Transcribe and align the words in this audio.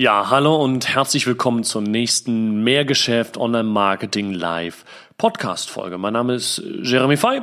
Ja, 0.00 0.30
hallo 0.30 0.54
und 0.54 0.94
herzlich 0.94 1.26
willkommen 1.26 1.64
zur 1.64 1.82
nächsten 1.82 2.62
Mehrgeschäft 2.62 3.36
Online 3.36 3.64
Marketing 3.64 4.32
Live 4.32 4.84
Podcast 5.16 5.70
Folge. 5.70 5.98
Mein 5.98 6.12
Name 6.12 6.34
ist 6.34 6.62
Jeremy 6.84 7.16
Fay 7.16 7.40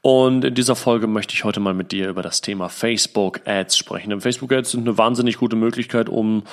und 0.00 0.46
in 0.46 0.54
dieser 0.54 0.76
Folge 0.76 1.06
möchte 1.06 1.34
ich 1.34 1.44
heute 1.44 1.60
mal 1.60 1.74
mit 1.74 1.92
dir 1.92 2.08
über 2.08 2.22
das 2.22 2.40
Thema 2.40 2.70
Facebook 2.70 3.46
Ads 3.46 3.76
sprechen. 3.76 4.08
Denn 4.08 4.22
Facebook 4.22 4.50
Ads 4.50 4.70
sind 4.70 4.88
eine 4.88 4.96
wahnsinnig 4.96 5.36
gute 5.36 5.56
Möglichkeit, 5.56 6.08
um 6.08 6.44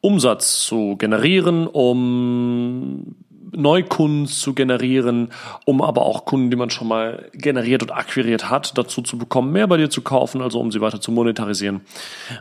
Umsatz 0.00 0.64
zu 0.64 0.96
generieren, 0.96 1.66
um 1.66 3.16
Neukunden 3.56 4.26
zu 4.26 4.54
generieren, 4.54 5.30
um 5.64 5.82
aber 5.82 6.02
auch 6.02 6.24
Kunden, 6.24 6.50
die 6.50 6.56
man 6.56 6.70
schon 6.70 6.88
mal 6.88 7.28
generiert 7.32 7.82
und 7.82 7.90
akquiriert 7.90 8.50
hat, 8.50 8.76
dazu 8.76 9.02
zu 9.02 9.18
bekommen, 9.18 9.52
mehr 9.52 9.66
bei 9.66 9.76
dir 9.76 9.90
zu 9.90 10.02
kaufen, 10.02 10.42
also 10.42 10.60
um 10.60 10.72
sie 10.72 10.80
weiter 10.80 11.00
zu 11.00 11.12
monetarisieren. 11.12 11.80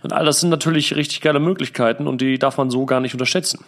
Und 0.02 0.14
all 0.14 0.25
das 0.25 0.39
sind 0.39 0.50
natürlich 0.50 0.96
richtig 0.96 1.21
geile 1.21 1.39
Möglichkeiten 1.39 2.07
und 2.07 2.21
die 2.21 2.39
darf 2.39 2.57
man 2.57 2.70
so 2.70 2.86
gar 2.86 3.00
nicht 3.00 3.14
unterschätzen. 3.14 3.64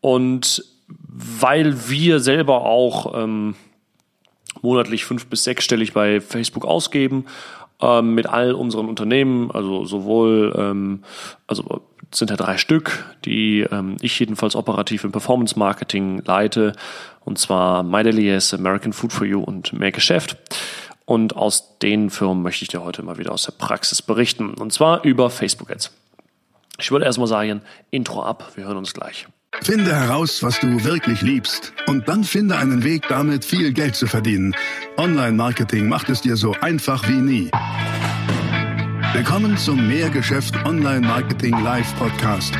Und 0.00 0.64
weil 1.08 1.88
wir 1.88 2.20
selber 2.20 2.62
auch 2.62 3.14
ähm, 3.16 3.54
monatlich 4.62 5.04
fünf 5.04 5.26
bis 5.26 5.44
sechsstellig 5.44 5.92
bei 5.92 6.20
Facebook 6.20 6.64
ausgeben, 6.64 7.26
ähm, 7.80 8.14
mit 8.14 8.26
all 8.26 8.52
unseren 8.52 8.88
Unternehmen, 8.88 9.50
also 9.50 9.84
sowohl 9.84 10.54
ähm, 10.56 11.02
also 11.46 11.82
sind 12.16 12.30
ja 12.30 12.36
drei 12.36 12.58
Stück, 12.58 13.04
die 13.24 13.60
ähm, 13.60 13.96
ich 14.00 14.18
jedenfalls 14.18 14.56
operativ 14.56 15.04
im 15.04 15.12
Performance 15.12 15.58
Marketing 15.58 16.22
leite, 16.24 16.72
und 17.24 17.38
zwar 17.38 17.82
MyDailyS, 17.82 18.54
American 18.54 18.92
Food 18.92 19.12
for 19.12 19.26
You 19.26 19.40
und 19.40 19.72
Mehr 19.72 19.92
Geschäft. 19.92 20.36
Und 21.06 21.36
aus 21.36 21.78
den 21.78 22.10
Firmen 22.10 22.42
möchte 22.42 22.62
ich 22.62 22.68
dir 22.68 22.82
heute 22.82 23.02
mal 23.02 23.18
wieder 23.18 23.32
aus 23.32 23.44
der 23.44 23.52
Praxis 23.52 24.00
berichten, 24.02 24.54
und 24.54 24.72
zwar 24.72 25.04
über 25.04 25.30
Facebook 25.30 25.70
Ads. 25.70 25.90
Ich 26.78 26.90
würde 26.90 27.04
erstmal 27.04 27.28
sagen, 27.28 27.60
Intro 27.90 28.22
ab, 28.22 28.52
wir 28.56 28.64
hören 28.64 28.78
uns 28.78 28.94
gleich. 28.94 29.26
Finde 29.62 29.94
heraus, 29.94 30.42
was 30.42 30.58
du 30.58 30.82
wirklich 30.82 31.22
liebst 31.22 31.72
und 31.86 32.08
dann 32.08 32.24
finde 32.24 32.56
einen 32.56 32.82
Weg, 32.82 33.06
damit 33.08 33.44
viel 33.44 33.72
Geld 33.72 33.94
zu 33.94 34.06
verdienen. 34.06 34.54
Online-Marketing 34.96 35.88
macht 35.88 36.08
es 36.08 36.22
dir 36.22 36.36
so 36.36 36.54
einfach 36.60 37.08
wie 37.08 37.20
nie. 37.20 37.50
Willkommen 39.14 39.56
zum 39.56 39.86
Mehrgeschäft 39.86 40.56
Online 40.66 41.06
Marketing 41.06 41.56
Live 41.62 41.94
Podcast. 41.96 42.52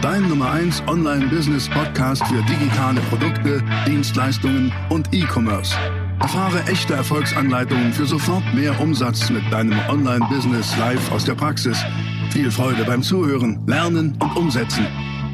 Dein 0.00 0.28
Nummer 0.28 0.52
1 0.52 0.80
Online 0.86 1.26
Business 1.26 1.68
Podcast 1.68 2.24
für 2.28 2.40
digitale 2.42 3.00
Produkte, 3.10 3.64
Dienstleistungen 3.84 4.72
und 4.90 5.12
E-Commerce. 5.12 5.74
Erfahre 6.20 6.62
echte 6.68 6.94
Erfolgsanleitungen 6.94 7.92
für 7.92 8.06
sofort 8.06 8.44
mehr 8.54 8.80
Umsatz 8.80 9.28
mit 9.28 9.42
deinem 9.50 9.76
Online 9.88 10.24
Business 10.30 10.76
live 10.78 11.10
aus 11.10 11.24
der 11.24 11.34
Praxis. 11.34 11.84
Viel 12.30 12.52
Freude 12.52 12.84
beim 12.84 13.02
Zuhören, 13.02 13.66
Lernen 13.66 14.16
und 14.20 14.36
Umsetzen. 14.36 14.86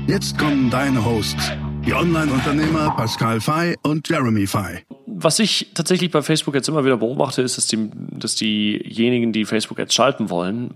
Jetzt 0.06 0.38
kommen 0.38 0.70
deine 0.70 1.04
Hosts, 1.04 1.52
die 1.84 1.92
Online-Unternehmer 1.92 2.96
Pascal 2.96 3.38
Fay 3.42 3.76
und 3.82 4.08
Jeremy 4.08 4.46
Fay 4.46 4.87
was 5.20 5.38
ich 5.38 5.68
tatsächlich 5.74 6.10
bei 6.10 6.22
Facebook 6.22 6.54
jetzt 6.54 6.68
immer 6.68 6.84
wieder 6.84 6.96
beobachte, 6.96 7.42
ist, 7.42 7.56
dass, 7.56 7.66
die, 7.66 7.90
dass 7.92 8.34
diejenigen, 8.34 9.32
die 9.32 9.44
Facebook 9.44 9.78
jetzt 9.78 9.94
schalten 9.94 10.30
wollen, 10.30 10.70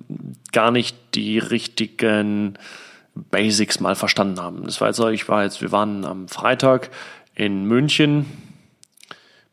gar 0.52 0.70
nicht 0.70 0.96
die 1.14 1.38
richtigen 1.38 2.54
Basics 3.14 3.80
mal 3.80 3.94
verstanden 3.94 4.40
haben. 4.40 4.64
Das 4.64 4.80
war 4.80 4.88
jetzt, 4.88 5.00
ich 5.00 5.28
war 5.28 5.44
jetzt, 5.44 5.60
wir 5.60 5.72
waren 5.72 6.04
am 6.04 6.28
Freitag 6.28 6.90
in 7.34 7.64
München. 7.64 8.26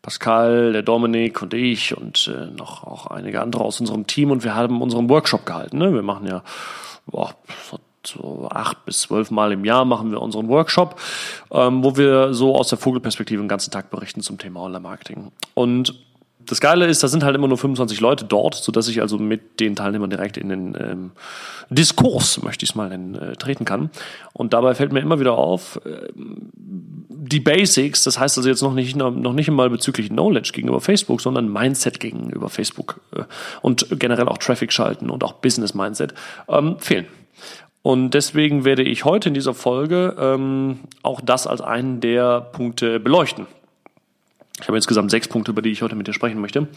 Pascal, 0.01 0.71
der 0.71 0.81
Dominik 0.81 1.41
und 1.41 1.53
ich 1.53 1.95
und 1.95 2.31
äh, 2.33 2.45
noch 2.57 2.85
auch 2.85 3.07
einige 3.07 3.41
andere 3.41 3.65
aus 3.65 3.81
unserem 3.81 4.07
Team 4.07 4.31
und 4.31 4.45
wir 4.45 4.55
haben 4.55 4.81
unseren 4.81 5.09
Workshop 5.09 5.45
gehalten. 5.45 5.77
Ne? 5.77 5.93
Wir 5.93 6.01
machen 6.01 6.25
ja 6.25 6.41
boah, 7.05 7.35
so 7.69 7.79
acht 8.49 8.85
bis 8.85 9.01
zwölf 9.01 9.31
Mal 9.31 9.51
im 9.51 9.65
Jahr 9.65 9.85
machen 9.85 10.11
wir 10.11 10.21
unseren 10.21 10.47
Workshop, 10.47 10.99
ähm, 11.51 11.83
wo 11.83 11.97
wir 11.97 12.33
so 12.33 12.55
aus 12.55 12.69
der 12.69 12.77
Vogelperspektive 12.77 13.41
den 13.41 13.47
ganzen 13.47 13.71
Tag 13.71 13.89
berichten 13.89 14.21
zum 14.21 14.37
Thema 14.37 14.61
Online-Marketing. 14.61 15.31
Und 15.53 15.95
das 16.49 16.61
Geile 16.61 16.87
ist, 16.87 17.03
da 17.03 17.07
sind 17.07 17.23
halt 17.23 17.35
immer 17.35 17.47
nur 17.47 17.57
25 17.57 17.99
Leute 17.99 18.25
dort, 18.25 18.55
sodass 18.55 18.87
ich 18.87 19.01
also 19.01 19.17
mit 19.17 19.59
den 19.59 19.75
Teilnehmern 19.75 20.09
direkt 20.09 20.37
in 20.37 20.49
den 20.49 20.75
ähm, 20.79 21.11
Diskurs, 21.69 22.41
möchte 22.41 22.63
ich 22.63 22.71
es 22.71 22.75
mal 22.75 22.89
nennen, 22.89 23.15
äh, 23.15 23.35
treten 23.35 23.65
kann. 23.65 23.91
Und 24.33 24.53
dabei 24.53 24.73
fällt 24.73 24.91
mir 24.91 24.99
immer 24.99 25.19
wieder 25.19 25.33
auf, 25.33 25.79
äh, 25.85 26.07
die 26.15 27.39
Basics, 27.39 28.03
das 28.03 28.17
heißt 28.17 28.37
also 28.37 28.49
jetzt 28.49 28.63
noch 28.63 28.73
nicht, 28.73 28.95
noch 28.95 29.33
nicht 29.33 29.49
einmal 29.49 29.69
bezüglich 29.69 30.09
Knowledge 30.09 30.51
gegenüber 30.53 30.81
Facebook, 30.81 31.21
sondern 31.21 31.51
Mindset 31.51 31.99
gegenüber 31.99 32.49
Facebook 32.49 33.01
äh, 33.15 33.23
und 33.61 33.87
generell 33.99 34.27
auch 34.27 34.37
Traffic 34.37 34.73
schalten 34.73 35.09
und 35.09 35.23
auch 35.23 35.33
Business 35.33 35.73
Mindset, 35.73 36.13
ähm, 36.47 36.77
fehlen. 36.79 37.05
Und 37.89 38.13
deswegen 38.13 38.65
werde 38.65 38.83
ich 38.83 39.03
heute 39.03 39.29
in 39.29 39.33
dieser 39.33 39.55
Folge 39.55 40.15
ähm, 40.19 40.81
auch 41.01 41.21
das 41.21 41.47
als 41.47 41.59
einen 41.59 42.01
der 42.01 42.39
Punkte 42.39 42.99
beleuchten. 42.99 43.47
Ich 44.61 44.67
habe 44.67 44.77
insgesamt 44.77 45.09
sechs 45.09 45.27
Punkte, 45.27 45.49
über 45.49 45.63
die 45.63 45.71
ich 45.71 45.81
heute 45.81 45.95
mit 45.95 46.05
dir 46.05 46.13
sprechen 46.13 46.39
möchte. 46.39 46.67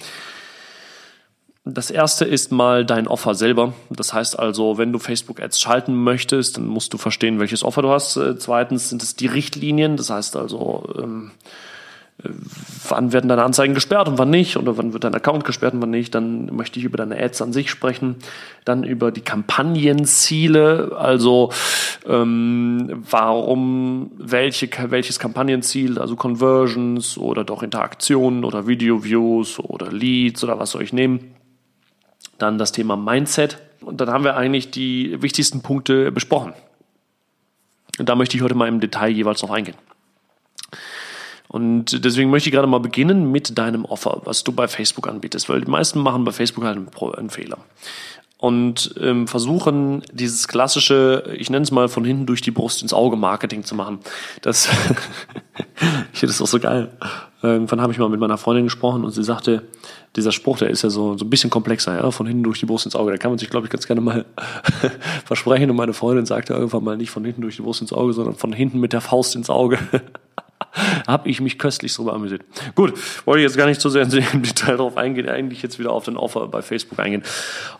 Das 1.67 1.91
erste 1.91 2.25
ist 2.25 2.51
mal 2.51 2.87
dein 2.87 3.09
Offer 3.09 3.35
selber. 3.35 3.75
Das 3.91 4.15
heißt 4.15 4.39
also, 4.39 4.79
wenn 4.79 4.91
du 4.91 4.99
Facebook 4.99 5.43
Ads 5.43 5.61
schalten 5.61 6.03
möchtest, 6.03 6.57
dann 6.57 6.67
musst 6.67 6.95
du 6.95 6.97
verstehen, 6.97 7.39
welches 7.41 7.63
Offer 7.63 7.83
du 7.83 7.91
hast. 7.91 8.17
Äh, 8.17 8.39
zweitens 8.39 8.89
sind 8.89 9.03
es 9.03 9.15
die 9.15 9.27
Richtlinien. 9.27 9.99
Das 9.99 10.09
heißt 10.09 10.35
also, 10.35 10.95
ähm, 10.97 11.33
wann 12.89 13.13
werden 13.13 13.29
deine 13.29 13.43
Anzeigen 13.43 13.75
gesperrt 13.75 14.09
und 14.09 14.19
wann 14.19 14.31
nicht? 14.31 14.57
Oder 14.57 14.77
wann 14.77 14.93
wird 14.93 15.05
dein 15.05 15.15
Account 15.15 15.45
gesperrt 15.45 15.75
und 15.75 15.83
wann 15.83 15.91
nicht, 15.91 16.15
dann 16.15 16.55
möchte 16.55 16.79
ich 16.79 16.85
über 16.85 16.97
deine 16.97 17.21
Ads 17.21 17.43
an 17.43 17.53
sich 17.53 17.71
sprechen, 17.71 18.17
dann 18.65 18.85
über 18.85 19.11
die 19.11 19.23
Kampagnenziele, 19.23 20.97
also 20.97 21.51
ähm, 22.07 23.03
warum 23.11 24.13
welche, 24.17 24.69
welches 24.91 25.19
Kampagnenziel, 25.19 25.99
also 25.99 26.17
Conversions 26.17 27.19
oder 27.19 27.45
doch 27.45 27.63
Interaktionen 27.63 28.45
oder 28.45 28.67
Video-Views 28.67 29.59
oder 29.59 29.91
Leads 29.91 30.45
oder 30.45 30.59
was 30.59 30.71
soll 30.73 30.83
ich 30.83 30.93
nehmen, 30.93 31.35
dann 32.39 32.59
das 32.59 32.73
Thema 32.73 32.97
Mindset. 32.97 33.59
Und 33.81 34.01
dann 34.01 34.11
haben 34.11 34.25
wir 34.25 34.37
eigentlich 34.37 34.71
die 34.71 35.21
wichtigsten 35.23 35.63
Punkte 35.63 36.13
besprochen. 36.13 36.53
Und 37.99 38.09
da 38.09 38.15
möchte 38.15 38.37
ich 38.37 38.43
heute 38.43 38.55
mal 38.55 38.69
im 38.69 38.81
Detail 38.81 39.11
jeweils 39.11 39.41
drauf 39.41 39.51
eingehen. 39.51 39.77
Und 41.53 42.05
deswegen 42.05 42.31
möchte 42.31 42.49
ich 42.49 42.55
gerade 42.55 42.67
mal 42.67 42.81
beginnen 42.81 43.31
mit 43.31 43.59
deinem 43.59 43.85
Offer, 43.85 44.23
was 44.25 44.43
du 44.43 44.53
bei 44.53 44.69
Facebook 44.69 45.07
anbietest, 45.07 45.49
weil 45.49 45.61
die 45.61 45.71
meisten 45.71 46.01
machen 46.01 46.25
bei 46.25 46.33
Facebook 46.33 46.65
halt 46.65 46.79
einen, 46.79 47.31
Fehler 47.31 47.59
und 48.43 48.97
ähm, 49.01 49.29
versuchen 49.29 50.03
dieses 50.13 50.49
klassische, 50.49 51.33
ich 51.39 51.49
nenne 51.49 51.63
es 51.63 51.71
mal 51.71 51.89
von 51.89 52.05
hinten 52.05 52.27
durch 52.27 52.41
die 52.41 52.51
Brust 52.51 52.83
ins 52.83 52.93
Auge 52.93 53.17
Marketing 53.17 53.63
zu 53.63 53.77
machen. 53.77 54.01
Das, 54.41 54.67
ich 56.13 56.19
finde 56.19 56.33
das 56.33 56.43
auch 56.43 56.49
so 56.49 56.59
geil. 56.59 56.91
Irgendwann 57.41 57.81
habe 57.81 57.93
ich 57.93 58.01
mal 58.01 58.09
mit 58.09 58.19
meiner 58.19 58.39
Freundin 58.39 58.65
gesprochen 58.65 59.05
und 59.05 59.13
sie 59.13 59.23
sagte, 59.23 59.63
dieser 60.17 60.33
Spruch, 60.33 60.59
der 60.59 60.71
ist 60.71 60.83
ja 60.83 60.91
so, 60.91 61.17
so 61.17 61.25
ein 61.25 61.31
bisschen 61.31 61.51
komplexer, 61.51 61.95
ja, 61.95 62.11
von 62.11 62.27
hinten 62.27 62.43
durch 62.43 62.59
die 62.59 62.67
Brust 62.67 62.85
ins 62.85 62.97
Auge. 62.97 63.13
Da 63.13 63.17
kann 63.17 63.31
man 63.31 63.39
sich, 63.39 63.49
glaube 63.49 63.69
ich, 63.69 63.71
ganz 63.71 63.87
gerne 63.87 64.01
mal 64.01 64.25
versprechen. 65.25 65.71
Und 65.71 65.77
meine 65.77 65.93
Freundin 65.93 66.27
sagte 66.27 66.55
irgendwann 66.55 66.83
mal 66.83 66.97
nicht 66.97 67.11
von 67.11 67.25
hinten 67.25 67.43
durch 67.43 67.55
die 67.55 67.63
Brust 67.63 67.81
ins 67.81 67.93
Auge, 67.93 68.13
sondern 68.13 68.35
von 68.35 68.53
hinten 68.53 68.81
mit 68.81 68.93
der 68.93 69.03
Faust 69.03 69.37
ins 69.37 69.51
Auge. 69.51 69.79
Habe 71.07 71.29
ich 71.29 71.41
mich 71.41 71.59
köstlich 71.59 71.95
drüber 71.95 72.15
amüsiert. 72.15 72.43
Gut, 72.75 72.95
wollte 73.27 73.41
ich 73.41 73.49
jetzt 73.49 73.57
gar 73.57 73.67
nicht 73.67 73.81
so 73.81 73.89
sehr 73.89 74.03
im 74.03 74.43
Detail 74.43 74.77
darauf 74.77 74.97
eingehen, 74.97 75.29
eigentlich 75.29 75.63
jetzt 75.63 75.79
wieder 75.79 75.93
auf 75.93 76.05
den 76.05 76.17
Offer 76.17 76.49
bei 76.49 76.63
Facebook 76.63 76.99
eingehen. 76.99 77.23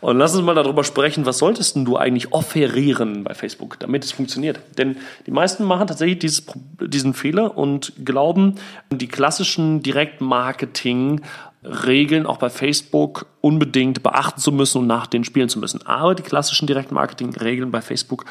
Und 0.01 0.17
lass 0.17 0.35
uns 0.35 0.43
mal 0.43 0.55
darüber 0.55 0.83
sprechen, 0.83 1.25
was 1.25 1.39
solltest 1.39 1.75
denn 1.75 1.85
du 1.85 1.97
eigentlich 1.97 2.33
offerieren 2.33 3.23
bei 3.23 3.33
Facebook, 3.33 3.79
damit 3.79 4.03
es 4.03 4.11
funktioniert? 4.11 4.59
Denn 4.77 4.97
die 5.25 5.31
meisten 5.31 5.63
machen 5.63 5.87
tatsächlich 5.87 6.19
dieses, 6.19 6.45
diesen 6.79 7.13
Fehler 7.13 7.57
und 7.57 7.93
glauben, 8.03 8.55
die 8.91 9.07
klassischen 9.07 9.81
Direktmarketing 9.81 11.21
Regeln 11.63 12.25
auch 12.25 12.37
bei 12.37 12.49
Facebook 12.49 13.25
unbedingt 13.41 14.03
beachten 14.03 14.39
zu 14.39 14.51
müssen 14.51 14.79
und 14.79 14.87
nach 14.87 15.07
denen 15.07 15.23
spielen 15.23 15.49
zu 15.49 15.59
müssen. 15.59 15.85
Aber 15.85 16.13
die 16.15 16.23
klassischen 16.23 16.67
Direktmarketing-Regeln 16.67 17.71
bei 17.71 17.81
Facebook 17.81 18.25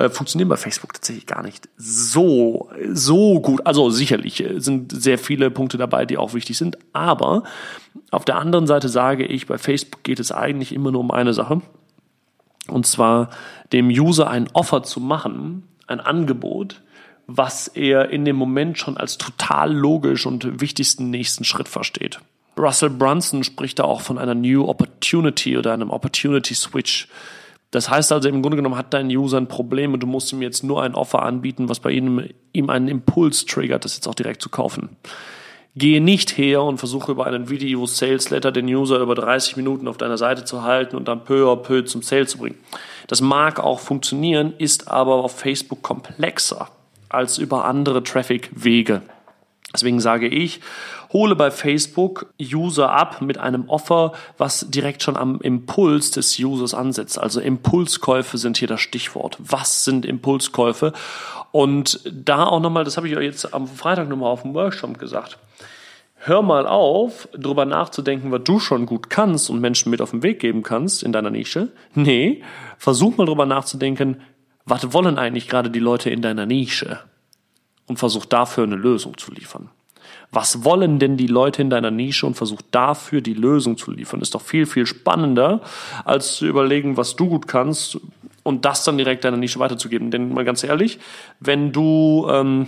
äh, 0.00 0.08
funktionieren 0.08 0.48
bei 0.48 0.56
Facebook 0.56 0.94
tatsächlich 0.94 1.26
gar 1.26 1.42
nicht 1.42 1.68
so, 1.76 2.70
so 2.90 3.40
gut. 3.40 3.66
Also 3.66 3.90
sicherlich 3.90 4.42
äh, 4.42 4.58
sind 4.58 4.92
sehr 4.92 5.18
viele 5.18 5.50
Punkte 5.50 5.76
dabei, 5.76 6.06
die 6.06 6.16
auch 6.16 6.32
wichtig 6.32 6.56
sind. 6.56 6.78
Aber 6.92 7.44
auf 8.10 8.24
der 8.24 8.36
anderen 8.36 8.66
Seite 8.66 8.88
sage 8.88 9.26
ich, 9.26 9.46
bei 9.46 9.58
Facebook 9.58 10.02
geht 10.02 10.18
es 10.18 10.32
eigentlich 10.32 10.72
immer 10.72 10.90
nur 10.90 11.00
um 11.00 11.10
eine 11.10 11.34
Sache. 11.34 11.60
Und 12.68 12.86
zwar 12.86 13.30
dem 13.72 13.88
User 13.88 14.30
ein 14.30 14.48
Offer 14.52 14.82
zu 14.82 15.00
machen, 15.00 15.64
ein 15.86 16.00
Angebot, 16.00 16.80
was 17.26 17.68
er 17.68 18.10
in 18.10 18.24
dem 18.24 18.36
Moment 18.36 18.78
schon 18.78 18.96
als 18.96 19.18
total 19.18 19.72
logisch 19.72 20.24
und 20.24 20.60
wichtigsten 20.60 21.10
nächsten 21.10 21.44
Schritt 21.44 21.68
versteht. 21.68 22.20
Russell 22.56 22.90
Brunson 22.90 23.44
spricht 23.44 23.78
da 23.78 23.84
auch 23.84 24.00
von 24.00 24.18
einer 24.18 24.34
New 24.34 24.66
Opportunity 24.66 25.58
oder 25.58 25.72
einem 25.72 25.90
Opportunity 25.90 26.54
Switch. 26.54 27.08
Das 27.70 27.88
heißt 27.88 28.10
also, 28.12 28.28
im 28.28 28.42
Grunde 28.42 28.56
genommen 28.56 28.76
hat 28.76 28.92
dein 28.92 29.06
User 29.06 29.38
ein 29.38 29.46
Problem 29.46 29.92
und 29.92 30.00
du 30.00 30.06
musst 30.06 30.32
ihm 30.32 30.42
jetzt 30.42 30.64
nur 30.64 30.82
ein 30.82 30.94
Offer 30.94 31.22
anbieten, 31.22 31.68
was 31.68 31.78
bei 31.78 31.92
ihm, 31.92 32.28
ihm 32.52 32.70
einen 32.70 32.88
Impuls 32.88 33.46
triggert, 33.46 33.84
das 33.84 33.94
jetzt 33.94 34.08
auch 34.08 34.14
direkt 34.14 34.42
zu 34.42 34.48
kaufen. 34.48 34.96
Gehe 35.76 36.00
nicht 36.00 36.36
her 36.36 36.64
und 36.64 36.78
versuche 36.78 37.12
über 37.12 37.26
einen 37.26 37.48
Video 37.48 37.86
Sales 37.86 38.30
Letter 38.30 38.50
den 38.50 38.66
User 38.66 38.98
über 38.98 39.14
30 39.14 39.56
Minuten 39.56 39.86
auf 39.86 39.98
deiner 39.98 40.18
Seite 40.18 40.44
zu 40.44 40.64
halten 40.64 40.96
und 40.96 41.06
dann 41.06 41.22
peu 41.22 41.48
à 41.48 41.56
peu 41.56 41.84
zum 41.84 42.02
Sale 42.02 42.26
zu 42.26 42.38
bringen. 42.38 42.58
Das 43.06 43.20
mag 43.20 43.60
auch 43.60 43.78
funktionieren, 43.78 44.52
ist 44.58 44.88
aber 44.88 45.16
auf 45.16 45.38
Facebook 45.38 45.82
komplexer 45.82 46.68
als 47.08 47.38
über 47.38 47.66
andere 47.66 48.02
Traffic-Wege. 48.02 49.02
Deswegen 49.72 50.00
sage 50.00 50.26
ich, 50.26 50.60
hole 51.12 51.34
bei 51.34 51.50
Facebook 51.50 52.32
User 52.40 52.92
ab 52.92 53.20
mit 53.20 53.38
einem 53.38 53.68
Offer, 53.68 54.12
was 54.38 54.70
direkt 54.70 55.02
schon 55.02 55.16
am 55.16 55.40
Impuls 55.40 56.10
des 56.12 56.38
Users 56.38 56.74
ansetzt. 56.74 57.18
Also 57.18 57.40
Impulskäufe 57.40 58.38
sind 58.38 58.58
hier 58.58 58.68
das 58.68 58.80
Stichwort. 58.80 59.36
Was 59.38 59.84
sind 59.84 60.06
Impulskäufe? 60.06 60.92
Und 61.52 62.00
da 62.12 62.44
auch 62.44 62.60
nochmal, 62.60 62.84
das 62.84 62.96
habe 62.96 63.08
ich 63.08 63.16
euch 63.16 63.24
jetzt 63.24 63.52
am 63.52 63.66
Freitag 63.66 64.08
nochmal 64.08 64.30
auf 64.30 64.42
dem 64.42 64.54
Workshop 64.54 64.98
gesagt. 64.98 65.38
Hör 66.22 66.42
mal 66.42 66.66
auf, 66.66 67.28
darüber 67.32 67.64
nachzudenken, 67.64 68.30
was 68.30 68.44
du 68.44 68.60
schon 68.60 68.84
gut 68.84 69.08
kannst 69.08 69.48
und 69.48 69.58
Menschen 69.58 69.90
mit 69.90 70.02
auf 70.02 70.10
den 70.10 70.22
Weg 70.22 70.38
geben 70.38 70.62
kannst 70.62 71.02
in 71.02 71.12
deiner 71.12 71.30
Nische. 71.30 71.72
Nee, 71.94 72.42
versuch 72.76 73.16
mal 73.16 73.24
darüber 73.24 73.46
nachzudenken, 73.46 74.20
was 74.66 74.92
wollen 74.92 75.18
eigentlich 75.18 75.48
gerade 75.48 75.70
die 75.70 75.78
Leute 75.78 76.10
in 76.10 76.20
deiner 76.20 76.44
Nische? 76.44 77.00
Und 77.86 77.98
versuch 77.98 78.26
dafür 78.26 78.64
eine 78.64 78.76
Lösung 78.76 79.16
zu 79.16 79.32
liefern. 79.32 79.70
Was 80.32 80.64
wollen 80.64 80.98
denn 80.98 81.16
die 81.16 81.26
Leute 81.26 81.62
in 81.62 81.70
deiner 81.70 81.90
Nische 81.90 82.26
und 82.26 82.34
versuch 82.34 82.62
dafür 82.70 83.20
die 83.20 83.34
Lösung 83.34 83.76
zu 83.76 83.90
liefern? 83.90 84.20
Ist 84.20 84.34
doch 84.34 84.42
viel, 84.42 84.66
viel 84.66 84.86
spannender, 84.86 85.60
als 86.04 86.36
zu 86.36 86.46
überlegen, 86.46 86.96
was 86.96 87.16
du 87.16 87.28
gut 87.28 87.48
kannst 87.48 87.98
und 88.42 88.64
das 88.64 88.84
dann 88.84 88.98
direkt 88.98 89.24
deiner 89.24 89.36
Nische 89.36 89.58
weiterzugeben. 89.58 90.10
Denn 90.10 90.32
mal 90.32 90.44
ganz 90.44 90.62
ehrlich, 90.62 90.98
wenn 91.40 91.72
du 91.72 92.28
ähm, 92.30 92.66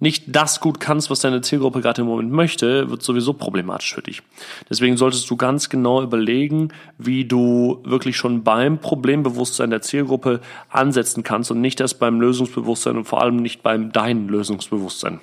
nicht 0.00 0.24
das 0.26 0.60
gut 0.60 0.80
kannst, 0.80 1.08
was 1.08 1.20
deine 1.20 1.40
Zielgruppe 1.40 1.80
gerade 1.80 2.02
im 2.02 2.08
Moment 2.08 2.32
möchte, 2.32 2.90
wird 2.90 3.02
sowieso 3.02 3.32
problematisch 3.32 3.94
für 3.94 4.02
dich. 4.02 4.22
Deswegen 4.68 4.96
solltest 4.96 5.30
du 5.30 5.36
ganz 5.36 5.68
genau 5.68 6.02
überlegen, 6.02 6.68
wie 6.98 7.24
du 7.24 7.80
wirklich 7.84 8.16
schon 8.16 8.42
beim 8.42 8.78
Problembewusstsein 8.78 9.70
der 9.70 9.82
Zielgruppe 9.82 10.40
ansetzen 10.68 11.22
kannst 11.22 11.50
und 11.50 11.60
nicht 11.60 11.80
erst 11.80 11.98
beim 11.98 12.20
Lösungsbewusstsein 12.20 12.96
und 12.96 13.04
vor 13.04 13.22
allem 13.22 13.36
nicht 13.36 13.62
beim 13.62 13.92
deinen 13.92 14.28
Lösungsbewusstsein. 14.28 15.20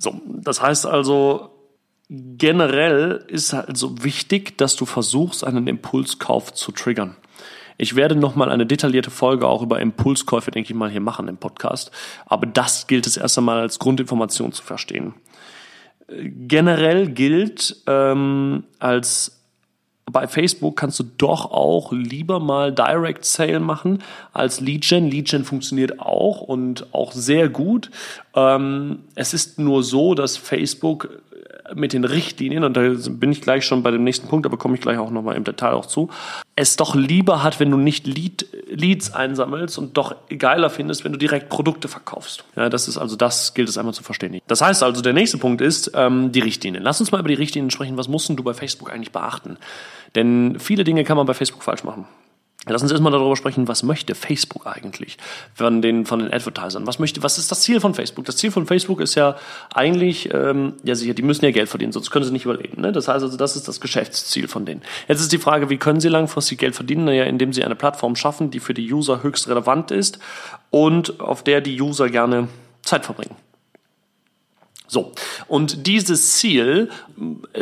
So, 0.00 0.20
das 0.26 0.62
heißt 0.62 0.86
also, 0.86 1.50
generell 2.08 3.24
ist 3.28 3.52
halt 3.52 3.76
so 3.76 4.02
wichtig, 4.02 4.56
dass 4.56 4.74
du 4.74 4.86
versuchst, 4.86 5.44
einen 5.44 5.66
Impulskauf 5.66 6.52
zu 6.54 6.72
triggern. 6.72 7.16
Ich 7.76 7.96
werde 7.96 8.14
nochmal 8.14 8.50
eine 8.50 8.66
detaillierte 8.66 9.10
Folge 9.10 9.46
auch 9.46 9.62
über 9.62 9.80
Impulskäufe, 9.80 10.50
denke 10.50 10.70
ich 10.70 10.76
mal, 10.76 10.90
hier 10.90 11.00
machen 11.00 11.28
im 11.28 11.36
Podcast. 11.36 11.90
Aber 12.26 12.46
das 12.46 12.86
gilt 12.86 13.06
es 13.06 13.16
erst 13.16 13.38
einmal 13.38 13.58
als 13.58 13.78
Grundinformation 13.78 14.52
zu 14.52 14.62
verstehen. 14.62 15.14
Generell 16.08 17.10
gilt 17.10 17.76
ähm, 17.86 18.64
als 18.78 19.39
bei 20.12 20.26
Facebook 20.26 20.76
kannst 20.76 20.98
du 21.00 21.04
doch 21.18 21.50
auch 21.50 21.92
lieber 21.92 22.40
mal 22.40 22.72
Direct 22.72 23.24
Sale 23.24 23.60
machen 23.60 24.02
als 24.32 24.60
Lead 24.60 24.86
Gen. 24.86 25.10
Lead 25.10 25.28
Gen 25.28 25.44
funktioniert 25.44 26.00
auch 26.00 26.40
und 26.40 26.86
auch 26.92 27.12
sehr 27.12 27.48
gut. 27.48 27.90
Ähm, 28.34 29.00
es 29.14 29.34
ist 29.34 29.58
nur 29.58 29.82
so, 29.82 30.14
dass 30.14 30.36
Facebook 30.36 31.08
mit 31.74 31.92
den 31.92 32.04
Richtlinien, 32.04 32.64
und 32.64 32.76
da 32.76 32.82
bin 33.10 33.32
ich 33.32 33.40
gleich 33.40 33.64
schon 33.64 33.82
bei 33.82 33.90
dem 33.90 34.04
nächsten 34.04 34.28
Punkt, 34.28 34.46
aber 34.46 34.56
komme 34.56 34.74
ich 34.74 34.80
gleich 34.80 34.98
auch 34.98 35.10
nochmal 35.10 35.36
im 35.36 35.44
Detail 35.44 35.72
auch 35.72 35.86
zu, 35.86 36.08
es 36.60 36.76
doch 36.76 36.94
lieber 36.94 37.42
hat, 37.42 37.58
wenn 37.58 37.70
du 37.70 37.76
nicht 37.76 38.06
Lead, 38.06 38.46
Leads 38.68 39.14
einsammelst 39.14 39.78
und 39.78 39.96
doch 39.96 40.14
geiler 40.36 40.70
findest, 40.70 41.04
wenn 41.04 41.12
du 41.12 41.18
direkt 41.18 41.48
Produkte 41.48 41.88
verkaufst. 41.88 42.44
Ja, 42.54 42.68
das 42.68 42.86
ist 42.86 42.98
also, 42.98 43.16
das 43.16 43.54
gilt 43.54 43.68
es 43.68 43.78
einmal 43.78 43.94
zu 43.94 44.02
verstehen. 44.02 44.40
Das 44.46 44.60
heißt 44.60 44.82
also, 44.82 45.00
der 45.00 45.12
nächste 45.12 45.38
Punkt 45.38 45.60
ist 45.60 45.92
ähm, 45.94 46.32
die 46.32 46.40
Richtlinien. 46.40 46.82
Lass 46.82 47.00
uns 47.00 47.12
mal 47.12 47.18
über 47.18 47.28
die 47.28 47.34
Richtlinien 47.34 47.70
sprechen. 47.70 47.96
Was 47.96 48.08
musst 48.08 48.28
du 48.28 48.42
bei 48.42 48.54
Facebook 48.54 48.92
eigentlich 48.92 49.12
beachten? 49.12 49.56
Denn 50.14 50.58
viele 50.58 50.84
Dinge 50.84 51.04
kann 51.04 51.16
man 51.16 51.26
bei 51.26 51.34
Facebook 51.34 51.62
falsch 51.62 51.84
machen. 51.84 52.06
Lass 52.66 52.82
uns 52.82 52.90
erstmal 52.90 53.10
darüber 53.10 53.36
sprechen, 53.36 53.68
was 53.68 53.82
möchte 53.82 54.14
Facebook 54.14 54.66
eigentlich 54.66 55.16
von 55.54 55.80
den, 55.80 56.04
von 56.04 56.18
den 56.18 56.30
Advertisern? 56.30 56.86
Was 56.86 56.98
möchte, 56.98 57.22
was 57.22 57.38
ist 57.38 57.50
das 57.50 57.62
Ziel 57.62 57.80
von 57.80 57.94
Facebook? 57.94 58.26
Das 58.26 58.36
Ziel 58.36 58.50
von 58.50 58.66
Facebook 58.66 59.00
ist 59.00 59.14
ja 59.14 59.36
eigentlich, 59.72 60.28
ähm, 60.34 60.74
ja 60.82 60.94
sicher, 60.94 61.14
die 61.14 61.22
müssen 61.22 61.42
ja 61.46 61.52
Geld 61.52 61.70
verdienen, 61.70 61.92
sonst 61.92 62.10
können 62.10 62.26
sie 62.26 62.32
nicht 62.32 62.44
überleben. 62.44 62.82
Ne? 62.82 62.92
Das 62.92 63.08
heißt 63.08 63.22
also, 63.24 63.38
das 63.38 63.56
ist 63.56 63.66
das 63.66 63.80
Geschäftsziel 63.80 64.46
von 64.46 64.66
denen. 64.66 64.82
Jetzt 65.08 65.20
ist 65.20 65.32
die 65.32 65.38
Frage, 65.38 65.70
wie 65.70 65.78
können 65.78 66.00
sie 66.00 66.08
langfristig 66.08 66.58
Geld 66.58 66.74
verdienen? 66.74 67.06
Naja, 67.06 67.24
indem 67.24 67.54
sie 67.54 67.64
eine 67.64 67.76
Plattform 67.76 68.14
schaffen, 68.14 68.50
die 68.50 68.60
für 68.60 68.74
die 68.74 68.92
User 68.92 69.22
höchst 69.22 69.48
relevant 69.48 69.90
ist 69.90 70.18
und 70.68 71.18
auf 71.18 71.42
der 71.42 71.62
die 71.62 71.80
User 71.80 72.10
gerne 72.10 72.48
Zeit 72.82 73.06
verbringen. 73.06 73.36
So. 74.86 75.12
Und 75.46 75.86
dieses 75.86 76.34
Ziel 76.34 76.90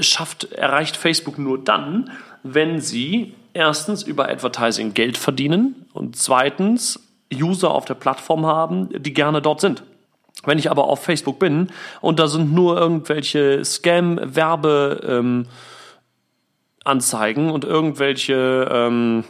schafft, 0.01 0.53
erreicht 0.53 0.97
Facebook 0.97 1.39
nur 1.39 1.63
dann, 1.63 2.11
wenn 2.43 2.81
sie 2.81 3.35
erstens 3.59 4.03
über 4.03 4.29
Advertising 4.29 4.95
Geld 4.95 5.19
verdienen 5.19 5.87
und 5.93 6.17
zweitens 6.17 7.01
User 7.35 7.71
auf 7.71 7.85
der 7.85 7.95
Plattform 7.95 8.47
haben, 8.47 8.89
die 9.03 9.13
gerne 9.13 9.43
dort 9.43 9.61
sind. 9.61 9.83
Wenn 10.45 10.59
ich 10.59 10.71
aber 10.71 10.85
auf 10.85 11.03
Facebook 11.03 11.39
bin 11.39 11.69
und 12.01 12.19
da 12.19 12.29
sind 12.29 12.55
nur 12.55 12.79
irgendwelche 12.79 13.65
Scam-Werbe 13.65 15.37
Anzeigen 16.85 17.51
und 17.51 17.65
irgendwelche 17.65 18.69
ähm, 18.71 19.25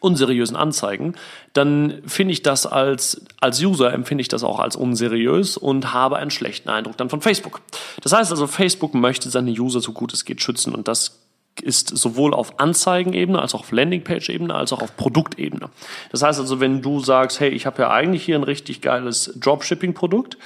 unseriösen 0.00 0.56
Anzeigen, 0.56 1.14
dann 1.52 2.02
finde 2.06 2.32
ich 2.32 2.42
das 2.42 2.66
als, 2.66 3.24
als 3.40 3.60
User 3.62 3.92
empfinde 3.92 4.22
ich 4.22 4.28
das 4.28 4.42
auch 4.42 4.58
als 4.58 4.76
unseriös 4.76 5.56
und 5.56 5.92
habe 5.92 6.16
einen 6.16 6.30
schlechten 6.30 6.68
Eindruck 6.68 6.96
dann 6.96 7.10
von 7.10 7.20
Facebook. 7.20 7.60
Das 8.02 8.12
heißt 8.12 8.30
also, 8.30 8.46
Facebook 8.46 8.94
möchte 8.94 9.30
seine 9.30 9.50
User 9.50 9.80
so 9.80 9.92
gut 9.92 10.12
es 10.12 10.24
geht 10.24 10.40
schützen 10.40 10.74
und 10.74 10.88
das 10.88 11.23
ist 11.64 11.88
sowohl 11.88 12.34
auf 12.34 12.60
Anzeigenebene 12.60 13.40
als 13.40 13.54
auch 13.54 13.60
auf 13.60 13.72
Landingpage-Ebene 13.72 14.54
als 14.54 14.72
auch 14.72 14.82
auf 14.82 14.96
Produktebene. 14.96 15.70
Das 16.12 16.22
heißt 16.22 16.38
also, 16.38 16.60
wenn 16.60 16.82
du 16.82 17.00
sagst, 17.00 17.40
hey, 17.40 17.48
ich 17.48 17.66
habe 17.66 17.82
ja 17.82 17.90
eigentlich 17.90 18.24
hier 18.24 18.36
ein 18.36 18.44
richtig 18.44 18.82
geiles 18.82 19.32
Dropshipping-Produkt, 19.40 20.36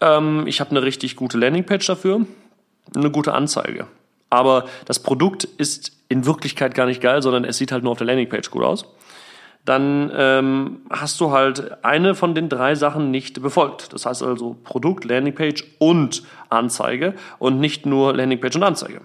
ähm, 0.00 0.46
ich 0.46 0.60
habe 0.60 0.70
eine 0.70 0.82
richtig 0.82 1.16
gute 1.16 1.38
Landingpage 1.38 1.86
dafür, 1.86 2.26
eine 2.94 3.10
gute 3.10 3.32
Anzeige. 3.32 3.86
Aber 4.30 4.66
das 4.84 4.98
Produkt 4.98 5.44
ist 5.44 5.92
in 6.08 6.26
Wirklichkeit 6.26 6.74
gar 6.74 6.86
nicht 6.86 7.00
geil, 7.00 7.22
sondern 7.22 7.44
es 7.44 7.56
sieht 7.56 7.72
halt 7.72 7.82
nur 7.82 7.92
auf 7.92 7.98
der 7.98 8.06
Landingpage 8.06 8.50
gut 8.50 8.62
aus. 8.62 8.84
Dann 9.64 10.10
ähm, 10.14 10.80
hast 10.90 11.20
du 11.20 11.30
halt 11.30 11.84
eine 11.84 12.14
von 12.14 12.34
den 12.34 12.48
drei 12.48 12.74
Sachen 12.74 13.10
nicht 13.10 13.42
befolgt. 13.42 13.92
Das 13.92 14.06
heißt 14.06 14.22
also 14.22 14.56
Produkt, 14.64 15.04
Landingpage 15.04 15.64
und 15.78 16.22
Anzeige 16.48 17.14
und 17.38 17.60
nicht 17.60 17.86
nur 17.86 18.14
Landingpage 18.14 18.56
und 18.56 18.62
Anzeige. 18.62 19.02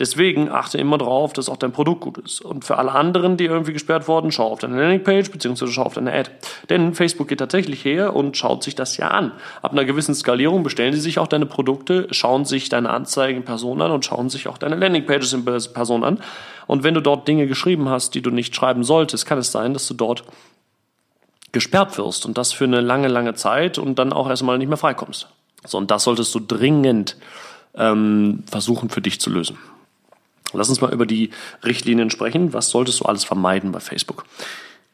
Deswegen 0.00 0.50
achte 0.50 0.76
immer 0.78 0.98
drauf, 0.98 1.32
dass 1.34 1.48
auch 1.48 1.56
dein 1.56 1.70
Produkt 1.70 2.00
gut 2.00 2.18
ist. 2.18 2.40
Und 2.40 2.64
für 2.64 2.78
alle 2.78 2.90
anderen, 2.90 3.36
die 3.36 3.44
irgendwie 3.44 3.72
gesperrt 3.72 4.08
wurden, 4.08 4.32
schau 4.32 4.50
auf 4.50 4.58
deine 4.58 4.80
Landingpage 4.80 5.30
bzw. 5.30 5.68
schau 5.68 5.84
auf 5.84 5.94
deine 5.94 6.12
Ad. 6.12 6.30
Denn 6.68 6.94
Facebook 6.94 7.28
geht 7.28 7.38
tatsächlich 7.38 7.84
her 7.84 8.16
und 8.16 8.36
schaut 8.36 8.64
sich 8.64 8.74
das 8.74 8.96
ja 8.96 9.08
an. 9.08 9.30
Ab 9.62 9.70
einer 9.70 9.84
gewissen 9.84 10.14
Skalierung 10.16 10.64
bestellen 10.64 10.94
sie 10.94 11.00
sich 11.00 11.20
auch 11.20 11.28
deine 11.28 11.46
Produkte, 11.46 12.08
schauen 12.10 12.44
sich 12.44 12.68
deine 12.68 12.90
Anzeigen 12.90 13.38
in 13.38 13.44
Person 13.44 13.80
an 13.82 13.92
und 13.92 14.04
schauen 14.04 14.30
sich 14.30 14.48
auch 14.48 14.58
deine 14.58 14.74
Landingpages 14.74 15.32
in 15.32 15.44
Person 15.44 16.02
an. 16.02 16.18
Und 16.66 16.82
wenn 16.82 16.94
du 16.94 17.00
dort 17.00 17.28
Dinge 17.28 17.46
geschrieben 17.46 17.88
hast, 17.88 18.14
die 18.14 18.22
du 18.22 18.30
nicht 18.30 18.56
schreiben 18.56 18.82
solltest, 18.82 19.26
kann 19.26 19.38
es 19.38 19.52
sein, 19.52 19.74
dass 19.74 19.86
du 19.86 19.94
dort 19.94 20.24
gesperrt 21.52 21.96
wirst 21.98 22.26
und 22.26 22.36
das 22.36 22.52
für 22.52 22.64
eine 22.64 22.80
lange, 22.80 23.06
lange 23.06 23.34
Zeit 23.34 23.78
und 23.78 24.00
dann 24.00 24.12
auch 24.12 24.28
erstmal 24.28 24.58
nicht 24.58 24.66
mehr 24.66 24.76
freikommst. 24.76 25.28
So, 25.64 25.78
und 25.78 25.92
das 25.92 26.02
solltest 26.02 26.34
du 26.34 26.40
dringend 26.40 27.16
ähm, 27.76 28.42
versuchen 28.50 28.90
für 28.90 29.00
dich 29.00 29.20
zu 29.20 29.30
lösen. 29.30 29.56
Lass 30.58 30.68
uns 30.68 30.80
mal 30.80 30.92
über 30.92 31.06
die 31.06 31.30
Richtlinien 31.64 32.10
sprechen. 32.10 32.52
Was 32.52 32.70
solltest 32.70 33.00
du 33.00 33.04
alles 33.04 33.24
vermeiden 33.24 33.72
bei 33.72 33.80
Facebook? 33.80 34.24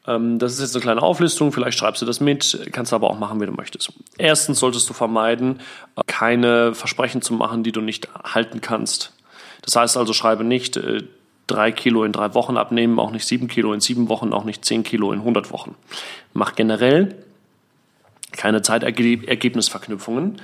Ähm, 0.07 0.39
das 0.39 0.53
ist 0.53 0.61
jetzt 0.61 0.75
eine 0.75 0.81
kleine 0.81 1.01
Auflistung, 1.01 1.51
vielleicht 1.51 1.77
schreibst 1.77 2.01
du 2.01 2.05
das 2.05 2.19
mit, 2.19 2.67
kannst 2.71 2.93
aber 2.93 3.09
auch 3.09 3.19
machen, 3.19 3.39
wie 3.39 3.45
du 3.45 3.51
möchtest. 3.51 3.93
Erstens 4.17 4.59
solltest 4.59 4.89
du 4.89 4.93
vermeiden, 4.93 5.59
keine 6.07 6.73
Versprechen 6.73 7.21
zu 7.21 7.33
machen, 7.33 7.63
die 7.63 7.71
du 7.71 7.81
nicht 7.81 8.09
halten 8.23 8.61
kannst. 8.61 9.13
Das 9.61 9.75
heißt 9.75 9.97
also, 9.97 10.13
schreibe 10.13 10.43
nicht 10.43 10.77
äh, 10.77 11.03
drei 11.47 11.71
Kilo 11.71 12.03
in 12.03 12.11
drei 12.11 12.33
Wochen 12.33 12.57
abnehmen, 12.57 12.99
auch 12.99 13.11
nicht 13.11 13.25
sieben 13.25 13.47
Kilo 13.47 13.73
in 13.73 13.81
sieben 13.81 14.09
Wochen, 14.09 14.33
auch 14.33 14.43
nicht 14.43 14.65
zehn 14.65 14.83
Kilo 14.83 15.11
in 15.11 15.19
100 15.19 15.51
Wochen. 15.51 15.75
Mach 16.33 16.55
generell 16.55 17.15
keine 18.31 18.61
Zeitergebnisverknüpfungen, 18.61 20.41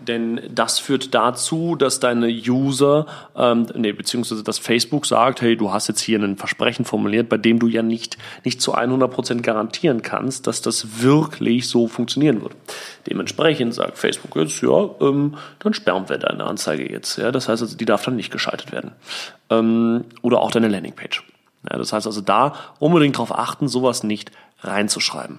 denn 0.00 0.40
das 0.54 0.78
führt 0.78 1.14
dazu, 1.14 1.74
dass 1.74 2.00
deine 2.00 2.28
User, 2.28 3.06
ähm, 3.36 3.66
nee, 3.74 3.92
beziehungsweise 3.92 4.44
dass 4.44 4.58
Facebook 4.58 5.06
sagt, 5.06 5.42
hey, 5.42 5.56
du 5.56 5.72
hast 5.72 5.88
jetzt 5.88 6.00
hier 6.00 6.18
ein 6.18 6.36
Versprechen 6.36 6.84
formuliert, 6.84 7.28
bei 7.28 7.36
dem 7.36 7.58
du 7.58 7.66
ja 7.66 7.82
nicht, 7.82 8.16
nicht 8.44 8.62
zu 8.62 8.74
100 8.74 9.10
Prozent 9.10 9.42
garantieren 9.42 10.02
kannst, 10.02 10.46
dass 10.46 10.62
das 10.62 11.02
wirklich 11.02 11.68
so 11.68 11.88
funktionieren 11.88 12.42
wird. 12.42 12.52
Dementsprechend 13.08 13.74
sagt 13.74 13.98
Facebook 13.98 14.36
jetzt, 14.36 14.60
ja, 14.62 14.90
ähm, 15.00 15.36
dann 15.58 15.74
sperren 15.74 16.08
wir 16.08 16.18
deine 16.18 16.44
Anzeige 16.44 16.90
jetzt. 16.90 17.18
Ja, 17.18 17.32
das 17.32 17.48
heißt 17.48 17.62
also, 17.62 17.76
die 17.76 17.84
darf 17.84 18.04
dann 18.04 18.16
nicht 18.16 18.30
geschaltet 18.30 18.72
werden. 18.72 18.92
Ähm, 19.50 20.04
oder 20.22 20.40
auch 20.40 20.50
deine 20.50 20.68
Landingpage. 20.68 21.24
Ja, 21.70 21.76
das 21.76 21.92
heißt 21.92 22.06
also, 22.06 22.20
da 22.20 22.54
unbedingt 22.78 23.16
darauf 23.16 23.36
achten, 23.36 23.66
sowas 23.68 24.04
nicht 24.04 24.30
reinzuschreiben. 24.60 25.38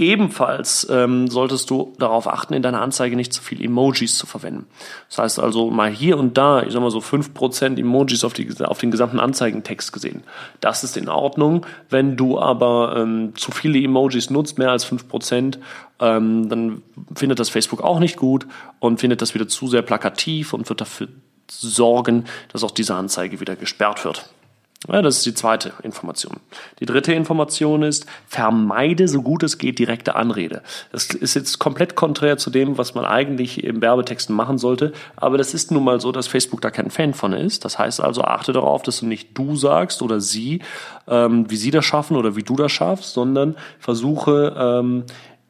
Ebenfalls 0.00 0.86
ähm, 0.90 1.26
solltest 1.26 1.70
du 1.70 1.92
darauf 1.98 2.28
achten, 2.28 2.54
in 2.54 2.62
deiner 2.62 2.80
Anzeige 2.80 3.16
nicht 3.16 3.32
zu 3.32 3.42
viel 3.42 3.60
Emojis 3.60 4.16
zu 4.16 4.28
verwenden. 4.28 4.66
Das 5.08 5.18
heißt 5.18 5.40
also 5.40 5.70
mal 5.70 5.90
hier 5.90 6.16
und 6.18 6.38
da, 6.38 6.62
ich 6.62 6.72
sag 6.72 6.80
mal 6.80 6.92
so 6.92 7.00
fünf 7.00 7.34
Prozent 7.34 7.80
Emojis 7.80 8.22
auf, 8.22 8.32
die, 8.32 8.48
auf 8.64 8.78
den 8.78 8.92
gesamten 8.92 9.18
Anzeigentext 9.18 9.92
gesehen. 9.92 10.22
Das 10.60 10.84
ist 10.84 10.96
in 10.96 11.08
Ordnung. 11.08 11.66
Wenn 11.90 12.16
du 12.16 12.38
aber 12.38 12.94
ähm, 12.96 13.32
zu 13.34 13.50
viele 13.50 13.82
Emojis 13.82 14.30
nutzt, 14.30 14.56
mehr 14.56 14.70
als 14.70 14.84
fünf 14.84 15.08
Prozent, 15.08 15.58
ähm, 15.98 16.48
dann 16.48 16.82
findet 17.16 17.40
das 17.40 17.48
Facebook 17.48 17.82
auch 17.82 17.98
nicht 17.98 18.16
gut 18.16 18.46
und 18.78 19.00
findet 19.00 19.20
das 19.20 19.34
wieder 19.34 19.48
zu 19.48 19.66
sehr 19.66 19.82
plakativ 19.82 20.52
und 20.52 20.68
wird 20.68 20.80
dafür 20.80 21.08
sorgen, 21.50 22.26
dass 22.52 22.62
auch 22.62 22.70
diese 22.70 22.94
Anzeige 22.94 23.40
wieder 23.40 23.56
gesperrt 23.56 24.04
wird. 24.04 24.30
Ja, 24.86 25.02
das 25.02 25.18
ist 25.18 25.26
die 25.26 25.34
zweite 25.34 25.72
Information. 25.82 26.36
Die 26.78 26.86
dritte 26.86 27.12
Information 27.12 27.82
ist, 27.82 28.06
vermeide 28.28 29.08
so 29.08 29.22
gut 29.22 29.42
es 29.42 29.58
geht 29.58 29.80
direkte 29.80 30.14
Anrede. 30.14 30.62
Das 30.92 31.06
ist 31.06 31.34
jetzt 31.34 31.58
komplett 31.58 31.96
konträr 31.96 32.38
zu 32.38 32.48
dem, 32.48 32.78
was 32.78 32.94
man 32.94 33.04
eigentlich 33.04 33.64
im 33.64 33.82
Werbetexten 33.82 34.36
machen 34.36 34.56
sollte. 34.56 34.92
Aber 35.16 35.36
das 35.36 35.52
ist 35.52 35.72
nun 35.72 35.82
mal 35.82 36.00
so, 36.00 36.12
dass 36.12 36.28
Facebook 36.28 36.60
da 36.60 36.70
kein 36.70 36.90
Fan 36.90 37.12
von 37.12 37.32
ist. 37.32 37.64
Das 37.64 37.76
heißt 37.76 38.00
also, 38.00 38.22
achte 38.22 38.52
darauf, 38.52 38.82
dass 38.82 39.00
du 39.00 39.06
nicht 39.06 39.36
du 39.36 39.56
sagst 39.56 40.00
oder 40.00 40.20
sie, 40.20 40.62
ähm, 41.08 41.50
wie 41.50 41.56
sie 41.56 41.72
das 41.72 41.84
schaffen 41.84 42.16
oder 42.16 42.36
wie 42.36 42.44
du 42.44 42.54
das 42.54 42.70
schaffst, 42.70 43.14
sondern 43.14 43.56
versuche, 43.80 44.54
ähm, 44.56 45.04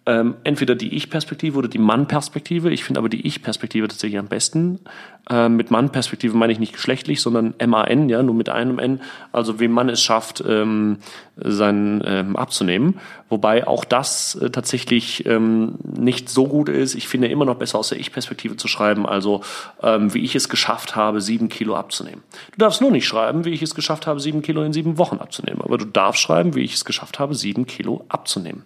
ähm, 0.09 0.37
entweder 0.43 0.75
die 0.75 0.95
Ich-Perspektive 0.97 1.59
oder 1.59 1.69
die 1.69 1.79
Mann-Perspektive. 1.79 2.71
Ich 2.71 2.83
finde 2.83 2.99
aber 2.99 3.11
die 3.11 3.27
Ich-Perspektive 3.27 3.89
tatsächlich 3.89 4.19
am 4.19 4.29
besten. 4.29 4.81
Ähm, 5.29 5.57
mit 5.57 5.71
Mann-Perspektive 5.71 6.35
meine 6.35 6.51
ich 6.51 6.59
nicht 6.59 6.73
geschlechtlich, 6.73 7.21
sondern 7.21 7.53
M-A-N, 7.59 8.09
ja, 8.09 8.23
nur 8.23 8.35
mit 8.35 8.49
einem 8.49 8.79
N. 8.79 9.03
Also 9.33 9.61
wie 9.61 9.69
man 9.69 9.91
es 9.91 10.01
schafft, 10.01 10.43
ähm, 10.49 10.97
sein 11.37 12.03
ähm, 12.07 12.37
abzunehmen. 12.37 12.99
Wobei 13.29 13.67
auch 13.67 13.85
das 13.85 14.35
äh, 14.37 14.49
tatsächlich 14.49 15.27
ähm, 15.27 15.75
nicht 15.85 16.31
so 16.31 16.47
gut 16.47 16.71
ist. 16.71 16.95
Ich 16.95 17.07
finde 17.07 17.29
immer 17.29 17.45
noch 17.45 17.57
besser 17.57 17.79
aus 17.79 17.91
der 17.91 18.01
Ich-Perspektive 18.01 18.57
zu 18.57 18.67
schreiben. 18.67 19.05
Also 19.05 19.43
ähm, 19.83 20.15
wie 20.15 20.25
ich 20.25 20.35
es 20.35 20.49
geschafft 20.49 20.97
habe, 20.97 21.21
sieben 21.21 21.51
Kilo 21.51 21.77
abzunehmen. 21.77 22.23
Du 22.53 22.59
darfst 22.59 22.81
nur 22.81 22.91
nicht 22.91 23.07
schreiben, 23.07 23.45
wie 23.45 23.51
ich 23.51 23.61
es 23.61 23.75
geschafft 23.75 24.07
habe, 24.07 24.21
sieben 24.21 24.41
Kilo 24.41 24.63
in 24.63 24.73
sieben 24.73 24.97
Wochen 24.97 25.19
abzunehmen. 25.19 25.61
Aber 25.61 25.77
du 25.77 25.85
darfst 25.85 26.23
schreiben, 26.23 26.55
wie 26.55 26.63
ich 26.63 26.73
es 26.73 26.87
geschafft 26.87 27.19
habe, 27.19 27.35
sieben 27.35 27.67
Kilo 27.67 28.07
abzunehmen. 28.09 28.65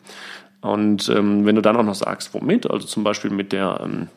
Und 0.63 1.09
ähm, 1.09 1.45
wenn 1.45 1.57
du 1.57 1.61
dann 1.61 1.77
auch 1.77 1.83
noch 1.83 1.95
sagst, 1.95 2.33
womit, 2.33 2.71
also 2.71 2.87
zum 2.87 3.05
Beispiel 3.05 3.31
mit 3.31 3.53
der 3.53 3.81
ähm, 3.83 4.09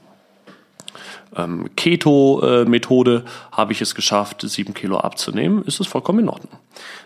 ähm, 1.35 1.69
Keto-Methode 1.75 3.25
habe 3.51 3.73
ich 3.73 3.81
es 3.81 3.95
geschafft, 3.95 4.41
sieben 4.41 4.73
Kilo 4.73 4.97
abzunehmen, 4.97 5.63
ist 5.63 5.79
es 5.79 5.87
vollkommen 5.87 6.19
in 6.19 6.29
Ordnung. 6.29 6.59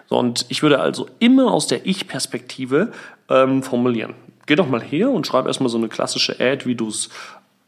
So, 0.09 0.17
und 0.17 0.45
ich 0.49 0.61
würde 0.61 0.79
also 0.79 1.07
immer 1.19 1.51
aus 1.51 1.67
der 1.67 1.85
Ich-Perspektive 1.85 2.91
ähm, 3.29 3.63
formulieren. 3.63 4.13
Geh 4.45 4.55
doch 4.55 4.67
mal 4.67 4.81
her 4.81 5.09
und 5.09 5.25
schreib 5.25 5.45
erstmal 5.45 5.69
so 5.69 5.77
eine 5.77 5.89
klassische 5.89 6.39
Ad, 6.39 6.65
wie 6.65 6.75
du 6.75 6.87
es 6.87 7.09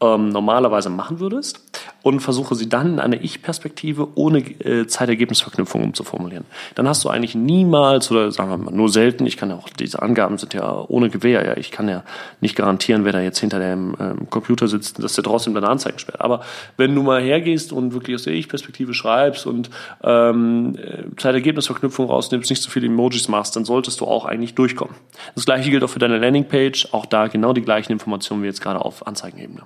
ähm, 0.02 0.30
normalerweise 0.30 0.90
machen 0.90 1.20
würdest 1.20 1.60
und 2.02 2.20
versuche 2.20 2.54
sie 2.56 2.68
dann 2.68 2.94
in 2.94 2.98
einer 2.98 3.22
Ich-Perspektive 3.22 4.08
ohne 4.16 4.38
äh, 4.38 4.86
Zeitergebnisverknüpfung 4.86 5.84
umzuformulieren. 5.84 6.44
Dann 6.74 6.88
hast 6.88 7.04
du 7.04 7.08
eigentlich 7.08 7.34
niemals 7.34 8.10
oder 8.10 8.32
sagen 8.32 8.50
wir 8.50 8.56
mal 8.56 8.74
nur 8.74 8.88
selten, 8.88 9.24
ich 9.26 9.36
kann 9.36 9.50
ja 9.50 9.56
auch, 9.56 9.68
diese 9.68 10.02
Angaben 10.02 10.38
sind 10.38 10.54
ja 10.54 10.84
ohne 10.88 11.08
Gewähr, 11.08 11.46
ja, 11.46 11.56
ich 11.56 11.70
kann 11.70 11.88
ja 11.88 12.02
nicht 12.40 12.56
garantieren, 12.56 13.04
wer 13.04 13.12
da 13.12 13.20
jetzt 13.20 13.38
hinter 13.38 13.60
dem 13.60 13.94
ähm, 14.00 14.30
Computer 14.30 14.66
sitzt, 14.66 15.02
dass 15.02 15.14
der 15.14 15.24
trotzdem 15.24 15.54
deine 15.54 15.68
Anzeigen 15.68 15.98
sperrt. 15.98 16.20
Aber 16.20 16.40
wenn 16.76 16.94
du 16.94 17.02
mal 17.02 17.22
hergehst 17.22 17.72
und 17.72 17.92
wirklich 17.92 18.16
aus 18.16 18.24
der 18.24 18.34
Ich-Perspektive 18.34 18.94
schreibst 18.94 19.46
und 19.46 19.70
ähm, 20.02 20.76
Zeitergebnisverknüpfung 21.16 22.06
rausnimmst, 22.06 22.50
nicht 22.50 22.62
so 22.62 22.70
viele 22.70 22.86
Emojis 22.86 23.28
machst, 23.28 23.54
dann 23.54 23.64
solltest 23.64 24.00
du 24.00 24.06
auch 24.06 24.24
eigentlich 24.24 24.54
durchkommen. 24.54 24.96
Das 25.36 25.44
gleiche 25.44 25.70
gilt 25.70 25.84
auch 25.84 25.90
für 25.90 26.00
deine 26.00 26.18
Landingpage, 26.18 26.88
auch 26.92 27.06
da 27.06 27.28
genau 27.28 27.52
die 27.52 27.62
gleichen 27.62 27.92
Informationen 27.92 28.42
wie 28.42 28.46
jetzt 28.46 28.60
gerade 28.60 28.84
auf 28.84 29.06
Anzeigenebene. 29.06 29.62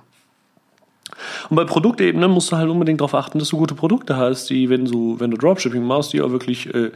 Und 1.49 1.55
bei 1.55 1.63
Produktebene 1.63 2.27
musst 2.27 2.51
du 2.51 2.57
halt 2.57 2.69
unbedingt 2.69 3.01
darauf 3.01 3.15
achten, 3.15 3.39
dass 3.39 3.49
du 3.49 3.57
gute 3.57 3.75
Produkte 3.75 4.17
hast, 4.17 4.49
die, 4.49 4.69
wenn 4.69 4.85
du, 4.85 5.19
wenn 5.19 5.31
du 5.31 5.37
Dropshipping 5.37 5.83
machst, 5.83 6.13
die 6.13 6.21
auch 6.21 6.31
wirklich 6.31 6.73
äh, 6.73 6.91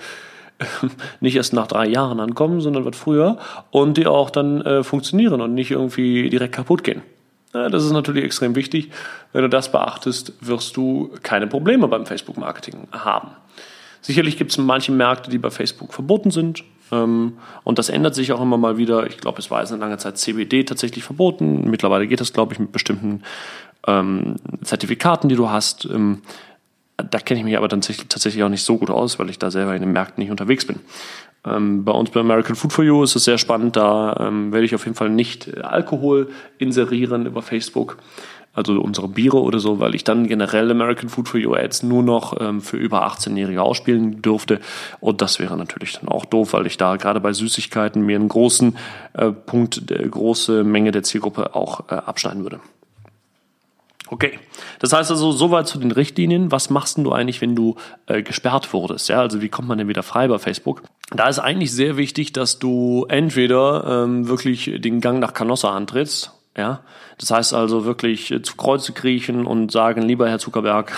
nicht 1.20 1.36
erst 1.36 1.54
nach 1.54 1.68
drei 1.68 1.88
Jahren 1.88 2.20
ankommen, 2.20 2.62
sondern 2.62 2.86
was 2.86 2.96
früher 2.96 3.38
und 3.72 3.98
die 3.98 4.08
auch 4.08 4.30
dann 4.30 4.62
äh, 4.62 4.84
funktionieren 4.84 5.42
und 5.42 5.54
nicht 5.54 5.72
irgendwie 5.72 6.30
direkt 6.30 6.56
kaputt 6.56 6.84
gehen. 6.84 7.02
Ja, 7.54 7.70
das 7.70 7.84
ist 7.84 7.92
natürlich 7.92 8.24
extrem 8.24 8.56
wichtig. 8.56 8.92
Wenn 9.34 9.42
du 9.42 9.50
das 9.50 9.72
beachtest, 9.72 10.34
wirst 10.40 10.78
du 10.78 11.12
keine 11.22 11.48
Probleme 11.48 11.88
beim 11.88 12.06
Facebook-Marketing 12.06 12.88
haben. 12.94 13.32
Sicherlich 14.02 14.38
gibt 14.38 14.52
es 14.52 14.58
manche 14.58 14.92
Märkte, 14.92 15.30
die 15.30 15.38
bei 15.38 15.50
Facebook 15.50 15.94
verboten 15.94 16.32
sind. 16.32 16.64
Ähm, 16.92 17.34
und 17.64 17.78
das 17.78 17.90
ändert 17.90 18.16
sich 18.16 18.32
auch 18.32 18.42
immer 18.42 18.58
mal 18.58 18.78
wieder. 18.78 19.06
Ich 19.06 19.18
glaube, 19.18 19.40
es 19.40 19.52
war 19.52 19.60
jetzt 19.60 19.72
eine 19.72 19.82
lange 19.82 19.98
Zeit 19.98 20.18
CBD 20.18 20.64
tatsächlich 20.64 21.04
verboten. 21.04 21.70
Mittlerweile 21.70 22.08
geht 22.08 22.22
das, 22.22 22.34
glaube 22.34 22.54
ich, 22.54 22.60
mit 22.60 22.72
bestimmten 22.72 23.22
ähm, 23.88 24.36
Zertifikaten, 24.64 25.30
die 25.30 25.36
du 25.36 25.50
hast. 25.50 25.86
Ähm, 25.86 26.22
da 26.98 27.20
kenne 27.20 27.40
ich 27.40 27.46
mich 27.46 27.58
aber 27.58 27.68
dann 27.68 27.82
tatsächlich 27.82 28.44
auch 28.44 28.50
nicht 28.50 28.64
so 28.64 28.78
gut 28.78 28.90
aus, 28.90 29.20
weil 29.20 29.30
ich 29.30 29.40
da 29.40 29.50
selber 29.50 29.76
in 29.76 29.82
den 29.82 29.92
Märkten 29.92 30.22
nicht 30.22 30.32
unterwegs 30.32 30.66
bin. 30.66 30.80
Ähm, 31.46 31.84
bei 31.84 31.92
uns 31.92 32.12
bei 32.12 32.20
American 32.20 32.56
Food 32.56 32.74
for 32.74 32.84
You 32.84 33.04
ist 33.04 33.16
es 33.16 33.26
sehr 33.26 33.38
spannend. 33.38 33.76
Da 33.76 34.16
ähm, 34.20 34.52
werde 34.52 34.66
ich 34.66 34.76
auf 34.76 34.86
jeden 34.86 34.96
Fall 34.96 35.10
nicht 35.10 35.58
Alkohol 35.64 36.30
inserieren 36.60 37.26
über 37.26 37.42
Facebook, 37.42 37.98
also 38.54 38.80
unsere 38.80 39.08
Biere 39.08 39.42
oder 39.42 39.60
so, 39.60 39.80
weil 39.80 39.96
ich 39.96 40.04
dann 40.04 40.28
generell 40.28 40.70
American 40.70 41.10
Food 41.10 41.30
for 41.30 41.40
You 41.40 41.56
Ads 41.56 41.84
nur 41.84 42.04
noch 42.04 42.40
ähm, 42.40 42.62
für 42.62 42.78
über 42.78 43.08
18-Jährige 43.08 43.62
ausspielen 43.62 44.22
dürfte. 44.22 44.60
Und 45.00 45.22
das 45.22 45.40
wäre 45.40 45.58
natürlich 45.58 45.94
dann 45.94 46.10
auch 46.10 46.26
doof, 46.26 46.54
weil 46.54 46.68
ich 46.68 46.78
da 46.78 46.96
gerade 46.98 47.20
bei 47.20 47.34
Süßigkeiten 47.34 48.06
mir 48.06 48.18
einen 48.18 48.30
großen 48.30 48.78
äh, 49.14 49.32
Punkt, 49.32 49.90
äh, 49.90 50.08
große 50.08 50.64
Menge 50.64 50.92
der 50.92 51.04
Zielgruppe 51.04 51.56
auch 51.56 51.90
äh, 51.90 51.96
abschneiden 51.96 52.44
würde. 52.44 52.60
Okay, 54.12 54.38
das 54.80 54.92
heißt 54.92 55.10
also 55.10 55.32
soweit 55.32 55.70
zu 55.70 55.80
den 55.80 55.94
Richtlinien. 55.94 56.52
Was 56.52 56.70
machst 56.70 56.98
denn 56.98 57.06
du 57.06 57.14
eigentlich, 57.14 57.40
wenn 57.40 57.56
du 57.56 57.76
äh, 58.08 58.22
gesperrt 58.22 58.74
wurdest? 58.74 59.08
Ja, 59.08 59.22
also 59.22 59.42
wie 59.42 59.48
kommt 59.48 59.70
man 59.70 59.78
denn 59.78 59.88
wieder 59.88 60.04
frei 60.04 60.28
bei 60.28 60.38
Facebook? 60.38 60.84
Da 61.12 61.30
ist 61.30 61.40
eigentlich 61.40 61.72
sehr 61.72 61.96
wichtig, 61.96 62.34
dass 62.34 62.60
du 62.60 63.06
entweder 63.08 64.04
ähm, 64.04 64.28
wirklich 64.28 64.70
den 64.80 65.00
Gang 65.00 65.20
nach 65.20 65.34
Canossa 65.34 65.74
antrittst. 65.74 66.34
Ja, 66.58 66.82
das 67.20 67.32
heißt 67.32 67.54
also 67.54 67.86
wirklich 67.86 68.32
äh, 68.32 68.42
zu 68.42 68.58
Kreuze 68.58 68.92
kriechen 68.92 69.46
und 69.46 69.72
sagen, 69.72 70.02
lieber 70.02 70.28
Herr 70.28 70.40
Zuckerberg, 70.40 70.92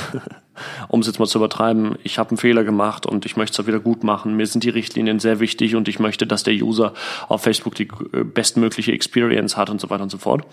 um 0.87 1.01
es 1.01 1.05
jetzt 1.05 1.19
mal 1.19 1.27
zu 1.27 1.37
übertreiben, 1.37 1.99
ich 2.01 2.17
habe 2.17 2.31
einen 2.31 2.37
Fehler 2.37 2.63
gemacht 2.63 3.05
und 3.05 3.27
ich 3.27 3.37
möchte 3.37 3.53
es 3.53 3.63
auch 3.63 3.67
wieder 3.67 3.79
gut 3.79 4.03
machen. 4.03 4.35
Mir 4.35 4.47
sind 4.47 4.63
die 4.63 4.69
Richtlinien 4.69 5.19
sehr 5.19 5.39
wichtig 5.39 5.75
und 5.75 5.87
ich 5.87 5.99
möchte, 5.99 6.25
dass 6.25 6.41
der 6.41 6.55
User 6.55 6.95
auf 7.27 7.43
Facebook 7.43 7.75
die 7.75 7.89
äh, 8.11 8.23
bestmögliche 8.23 8.91
Experience 8.91 9.55
hat 9.55 9.69
und 9.69 9.79
so 9.79 9.91
weiter 9.91 10.01
und 10.01 10.09
so 10.09 10.17
fort 10.17 10.47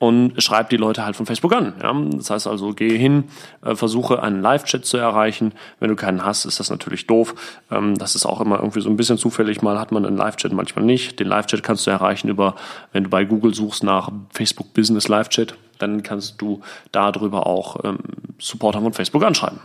und 0.00 0.42
schreib 0.42 0.70
die 0.70 0.78
Leute 0.78 1.04
halt 1.04 1.14
von 1.14 1.26
Facebook 1.26 1.52
an. 1.52 1.74
Ja? 1.80 1.94
Das 2.16 2.30
heißt 2.30 2.46
also, 2.46 2.72
gehe 2.72 2.98
hin, 2.98 3.24
äh, 3.62 3.76
versuche 3.76 4.22
einen 4.22 4.40
Live-Chat 4.40 4.86
zu 4.86 4.96
erreichen. 4.96 5.52
Wenn 5.78 5.90
du 5.90 5.94
keinen 5.94 6.24
hast, 6.24 6.46
ist 6.46 6.58
das 6.58 6.70
natürlich 6.70 7.06
doof. 7.06 7.34
Ähm, 7.70 7.98
das 7.98 8.14
ist 8.14 8.24
auch 8.24 8.40
immer 8.40 8.60
irgendwie 8.60 8.80
so 8.80 8.88
ein 8.88 8.96
bisschen 8.96 9.18
zufällig. 9.18 9.60
Mal 9.60 9.78
hat 9.78 9.92
man 9.92 10.06
einen 10.06 10.16
Live-Chat, 10.16 10.54
manchmal 10.54 10.86
nicht. 10.86 11.20
Den 11.20 11.28
Live-Chat 11.28 11.62
kannst 11.62 11.86
du 11.86 11.90
erreichen 11.90 12.28
über, 12.28 12.56
wenn 12.92 13.04
du 13.04 13.10
bei 13.10 13.26
Google 13.26 13.52
suchst 13.52 13.84
nach 13.84 14.10
Facebook 14.32 14.72
Business 14.72 15.06
Live-Chat, 15.06 15.54
dann 15.78 16.02
kannst 16.02 16.40
du 16.40 16.62
darüber 16.92 17.46
auch 17.46 17.84
ähm, 17.84 17.98
Supporter 18.38 18.80
von 18.80 18.94
Facebook 18.94 19.22
anschreiben 19.22 19.60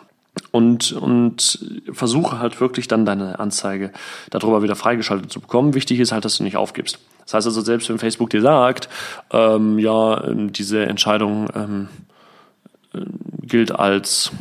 und, 0.52 0.92
und 0.92 1.66
versuche 1.94 2.40
halt 2.40 2.60
wirklich 2.60 2.90
dann 2.90 3.06
deine 3.06 3.40
Anzeige 3.40 3.92
darüber 4.32 4.62
wieder 4.64 4.76
freigeschaltet 4.76 5.32
zu 5.32 5.40
bekommen. 5.40 5.76
Wichtig 5.76 6.02
ist 6.02 6.12
halt, 6.12 6.26
dass 6.26 6.38
du 6.38 6.44
nicht 6.44 6.58
aufgibst. 6.58 7.00
Das 7.26 7.34
heißt 7.34 7.48
also, 7.48 7.62
selbst 7.62 7.90
wenn 7.90 8.00
Facebook 8.00 8.30
dir 8.30 8.42
sagt, 8.42 8.88
ähm, 9.32 9.80
ja, 9.80 10.22
diese 10.34 10.86
Entscheidung 10.86 11.48
ähm, 11.56 11.90
gilt 13.42 13.72
als, 13.72 14.32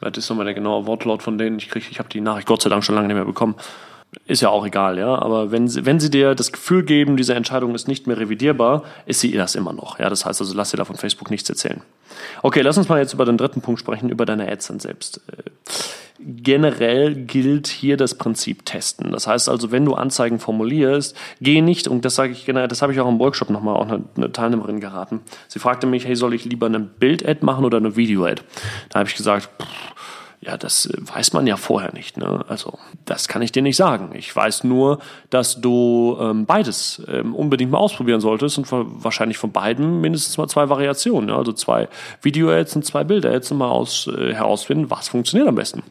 was 0.00 0.16
ist 0.16 0.28
nochmal 0.28 0.44
der 0.44 0.54
genaue 0.54 0.86
Wortlaut 0.86 1.22
von 1.22 1.38
denen? 1.38 1.58
Ich 1.58 1.74
ich 1.74 1.98
habe 1.98 2.08
die 2.08 2.20
Nachricht 2.20 2.46
Gott 2.46 2.62
sei 2.62 2.70
Dank 2.70 2.84
schon 2.84 2.94
lange 2.94 3.08
nicht 3.08 3.16
mehr 3.16 3.24
bekommen. 3.24 3.54
Ist 4.26 4.40
ja 4.40 4.48
auch 4.48 4.66
egal, 4.66 4.98
ja. 4.98 5.16
Aber 5.20 5.50
wenn 5.52 5.68
sie, 5.68 5.84
wenn 5.84 6.00
sie 6.00 6.10
dir 6.10 6.34
das 6.34 6.50
Gefühl 6.50 6.82
geben, 6.82 7.16
diese 7.16 7.34
Entscheidung 7.34 7.74
ist 7.74 7.88
nicht 7.88 8.06
mehr 8.06 8.18
revidierbar, 8.18 8.82
ist 9.04 9.20
sie 9.20 9.32
das 9.32 9.54
immer 9.54 9.74
noch. 9.74 9.98
Ja, 9.98 10.08
das 10.08 10.24
heißt 10.24 10.40
also, 10.40 10.54
lass 10.54 10.70
dir 10.70 10.78
da 10.78 10.86
von 10.86 10.96
Facebook 10.96 11.30
nichts 11.30 11.48
erzählen. 11.48 11.82
Okay, 12.42 12.62
lass 12.62 12.78
uns 12.78 12.88
mal 12.88 12.98
jetzt 12.98 13.12
über 13.12 13.26
den 13.26 13.36
dritten 13.36 13.60
Punkt 13.60 13.80
sprechen, 13.80 14.08
über 14.08 14.24
deine 14.24 14.50
Ads 14.50 14.68
dann 14.68 14.80
selbst. 14.80 15.20
Generell 16.20 17.14
gilt 17.14 17.68
hier 17.68 17.96
das 17.96 18.14
Prinzip 18.16 18.64
testen. 18.64 19.12
Das 19.12 19.26
heißt 19.26 19.48
also, 19.48 19.70
wenn 19.70 19.84
du 19.84 19.94
Anzeigen 19.94 20.38
formulierst, 20.38 21.16
geh 21.40 21.60
nicht, 21.60 21.86
und 21.86 22.04
das 22.04 22.16
sage 22.16 22.32
ich 22.32 22.44
generell, 22.44 22.68
das 22.68 22.82
habe 22.82 22.92
ich 22.92 23.00
auch 23.00 23.08
im 23.08 23.18
Workshop 23.18 23.50
nochmal 23.50 23.76
auch 23.76 23.88
eine, 23.88 24.02
eine 24.16 24.32
Teilnehmerin 24.32 24.80
geraten. 24.80 25.20
Sie 25.46 25.58
fragte 25.60 25.86
mich, 25.86 26.06
hey, 26.06 26.16
soll 26.16 26.34
ich 26.34 26.44
lieber 26.44 26.66
eine 26.66 26.80
Bild-Ad 26.80 27.44
machen 27.44 27.64
oder 27.64 27.78
eine 27.78 27.94
Video-Ad? 27.96 28.42
Da 28.88 28.98
habe 29.00 29.08
ich 29.08 29.14
gesagt, 29.14 29.48
pff, 29.62 29.94
ja, 30.40 30.56
das 30.56 30.86
äh, 30.86 30.94
weiß 31.00 31.32
man 31.32 31.46
ja 31.46 31.56
vorher 31.56 31.92
nicht. 31.92 32.16
Ne? 32.16 32.44
Also 32.48 32.78
das 33.04 33.28
kann 33.28 33.42
ich 33.42 33.52
dir 33.52 33.62
nicht 33.62 33.76
sagen. 33.76 34.10
Ich 34.14 34.34
weiß 34.34 34.64
nur, 34.64 34.98
dass 35.30 35.60
du 35.60 36.16
ähm, 36.20 36.46
beides 36.46 37.02
ähm, 37.08 37.34
unbedingt 37.34 37.70
mal 37.70 37.78
ausprobieren 37.78 38.20
solltest 38.20 38.58
und 38.58 38.66
wahrscheinlich 38.70 39.38
von 39.38 39.52
beiden 39.52 40.00
mindestens 40.00 40.38
mal 40.38 40.48
zwei 40.48 40.68
Variationen. 40.68 41.26
Ne? 41.26 41.36
Also 41.36 41.52
zwei 41.52 41.88
Video-Ads 42.22 42.76
und 42.76 42.84
zwei 42.84 43.04
Bilder-Ads 43.04 43.52
mal 43.52 43.68
aus, 43.68 44.06
äh, 44.06 44.32
herausfinden, 44.32 44.90
was 44.90 45.08
funktioniert 45.08 45.48
am 45.48 45.56
besten. 45.56 45.82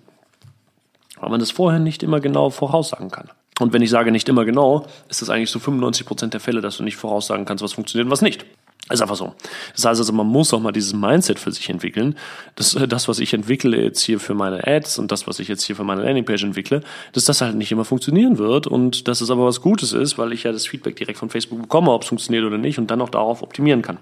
Weil 1.19 1.29
man 1.29 1.39
das 1.39 1.51
vorher 1.51 1.79
nicht 1.79 2.03
immer 2.03 2.19
genau 2.19 2.49
voraussagen 2.49 3.09
kann. 3.09 3.29
Und 3.59 3.73
wenn 3.73 3.81
ich 3.81 3.89
sage 3.89 4.11
nicht 4.11 4.29
immer 4.29 4.45
genau, 4.45 4.85
ist 5.09 5.21
das 5.21 5.29
eigentlich 5.29 5.49
so 5.49 5.59
95 5.59 6.05
Prozent 6.05 6.33
der 6.33 6.39
Fälle, 6.41 6.61
dass 6.61 6.77
du 6.77 6.83
nicht 6.83 6.95
voraussagen 6.95 7.45
kannst, 7.45 7.63
was 7.63 7.73
funktioniert 7.73 8.05
und 8.05 8.11
was 8.11 8.21
nicht. 8.21 8.45
Ist 8.89 9.01
einfach 9.01 9.17
so. 9.17 9.33
Das 9.73 9.83
heißt 9.83 9.99
also, 9.99 10.13
man 10.13 10.27
muss 10.27 10.53
auch 10.53 10.61
mal 10.61 10.71
dieses 10.71 10.93
Mindset 10.93 11.39
für 11.39 11.51
sich 11.51 11.69
entwickeln. 11.69 12.15
Das, 12.55 12.73
äh, 12.73 12.87
das, 12.87 13.09
was 13.09 13.19
ich 13.19 13.33
entwickle 13.33 13.75
jetzt 13.75 14.01
hier 14.01 14.17
für 14.19 14.33
meine 14.33 14.65
Ads 14.65 14.99
und 14.99 15.11
das, 15.11 15.27
was 15.27 15.39
ich 15.39 15.49
jetzt 15.49 15.63
hier 15.63 15.75
für 15.75 15.83
meine 15.83 16.03
Landingpage 16.03 16.43
entwickle, 16.43 16.81
dass 17.11 17.25
das 17.25 17.41
halt 17.41 17.55
nicht 17.55 17.71
immer 17.71 17.83
funktionieren 17.83 18.37
wird 18.37 18.65
und 18.65 19.09
dass 19.09 19.19
es 19.19 19.29
aber 19.29 19.45
was 19.45 19.59
Gutes 19.59 19.91
ist, 19.91 20.17
weil 20.17 20.31
ich 20.31 20.43
ja 20.43 20.53
das 20.53 20.65
Feedback 20.67 20.95
direkt 20.95 21.19
von 21.19 21.29
Facebook 21.29 21.61
bekomme, 21.63 21.91
ob 21.91 22.03
es 22.03 22.07
funktioniert 22.07 22.45
oder 22.45 22.57
nicht 22.57 22.79
und 22.79 22.89
dann 22.89 23.01
auch 23.01 23.09
darauf 23.09 23.43
optimieren 23.43 23.81
kann. 23.81 23.97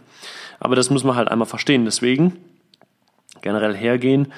Aber 0.60 0.76
das 0.76 0.92
muss 0.92 1.04
man 1.04 1.16
halt 1.16 1.30
einmal 1.30 1.48
verstehen. 1.48 1.86
Deswegen 1.86 2.34
generell 3.42 3.76
hergehen, 3.76 4.32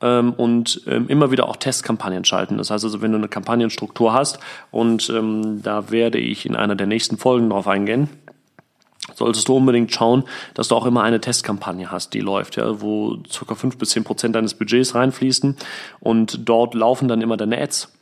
ähm, 0.00 0.32
und 0.32 0.82
ähm, 0.86 1.08
immer 1.08 1.30
wieder 1.30 1.48
auch 1.48 1.56
Testkampagnen 1.56 2.24
schalten. 2.24 2.58
Das 2.58 2.70
heißt 2.70 2.84
also, 2.84 3.00
wenn 3.00 3.12
du 3.12 3.18
eine 3.18 3.28
Kampagnenstruktur 3.28 4.12
hast 4.12 4.38
und 4.70 5.10
ähm, 5.10 5.62
da 5.62 5.90
werde 5.90 6.18
ich 6.18 6.46
in 6.46 6.56
einer 6.56 6.76
der 6.76 6.86
nächsten 6.86 7.18
Folgen 7.18 7.50
drauf 7.50 7.66
eingehen, 7.66 8.08
solltest 9.14 9.48
du 9.48 9.56
unbedingt 9.56 9.92
schauen, 9.92 10.24
dass 10.54 10.68
du 10.68 10.74
auch 10.74 10.86
immer 10.86 11.02
eine 11.02 11.20
Testkampagne 11.20 11.90
hast, 11.90 12.14
die 12.14 12.20
läuft, 12.20 12.56
ja, 12.56 12.80
wo 12.80 13.18
ca. 13.46 13.54
fünf 13.54 13.78
bis 13.78 13.90
zehn 13.90 14.04
Prozent 14.04 14.34
deines 14.34 14.54
Budgets 14.54 14.94
reinfließen 14.94 15.56
und 16.00 16.48
dort 16.48 16.74
laufen 16.74 17.08
dann 17.08 17.20
immer 17.20 17.36
deine 17.36 17.60
Ads. 17.60 17.92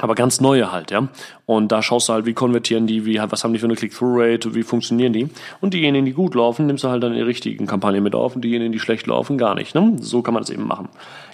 Aber 0.00 0.14
ganz 0.14 0.40
neue 0.40 0.72
halt, 0.72 0.90
ja. 0.90 1.08
Und 1.46 1.72
da 1.72 1.82
schaust 1.82 2.08
du 2.08 2.14
halt, 2.14 2.26
wie 2.26 2.32
konvertieren 2.32 2.86
die, 2.86 3.04
wie, 3.04 3.20
was 3.28 3.44
haben 3.44 3.52
die 3.52 3.58
für 3.58 3.66
eine 3.66 3.74
Click-Through-Rate, 3.74 4.54
wie 4.54 4.62
funktionieren 4.62 5.12
die. 5.12 5.28
Und 5.60 5.74
diejenigen, 5.74 6.06
die 6.06 6.12
gut 6.12 6.34
laufen, 6.34 6.66
nimmst 6.66 6.84
du 6.84 6.88
halt 6.88 7.02
dann 7.02 7.12
in 7.12 7.18
die 7.18 7.24
richtigen 7.24 7.66
Kampagnen 7.66 8.02
mit 8.02 8.14
auf 8.14 8.34
und 8.34 8.42
diejenigen, 8.42 8.72
die 8.72 8.80
schlecht 8.80 9.06
laufen, 9.06 9.38
gar 9.38 9.54
nicht. 9.54 9.74
Ne? 9.74 9.96
So 10.00 10.22
kann 10.22 10.34
man 10.34 10.42
das 10.42 10.50
eben 10.50 10.66
machen. 10.66 10.88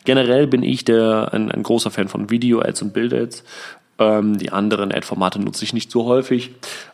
Generell 0.04 0.46
bin 0.46 0.62
ich 0.62 0.84
der, 0.84 1.32
ein, 1.32 1.50
ein 1.50 1.62
großer 1.62 1.90
Fan 1.90 2.08
von 2.08 2.30
Video-Ads 2.30 2.82
und 2.82 2.92
Bild-Ads. 2.92 3.44
Ähm, 3.98 4.36
die 4.36 4.52
anderen 4.52 4.92
Ad-Formate 4.92 5.40
nutze 5.40 5.64
ich 5.64 5.72
nicht 5.72 5.90
so 5.90 6.04
häufig. 6.04 6.50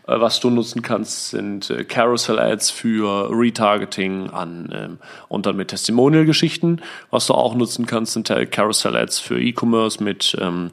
Äh, 0.06 0.20
was 0.20 0.38
du 0.40 0.50
nutzen 0.50 0.82
kannst, 0.82 1.30
sind 1.30 1.68
äh, 1.70 1.84
Carousel-Ads 1.84 2.70
für 2.70 3.28
Retargeting 3.30 4.30
an 4.30 4.72
ähm, 4.72 4.98
und 5.28 5.46
dann 5.46 5.56
mit 5.56 5.68
Testimonial-Geschichten. 5.68 6.80
Was 7.10 7.26
du 7.26 7.34
auch 7.34 7.54
nutzen 7.54 7.86
kannst, 7.86 8.12
sind 8.12 8.30
äh, 8.30 8.46
Carousel-Ads 8.46 9.18
für 9.18 9.40
E-Commerce 9.40 10.02
mit 10.02 10.36
ähm, 10.40 10.70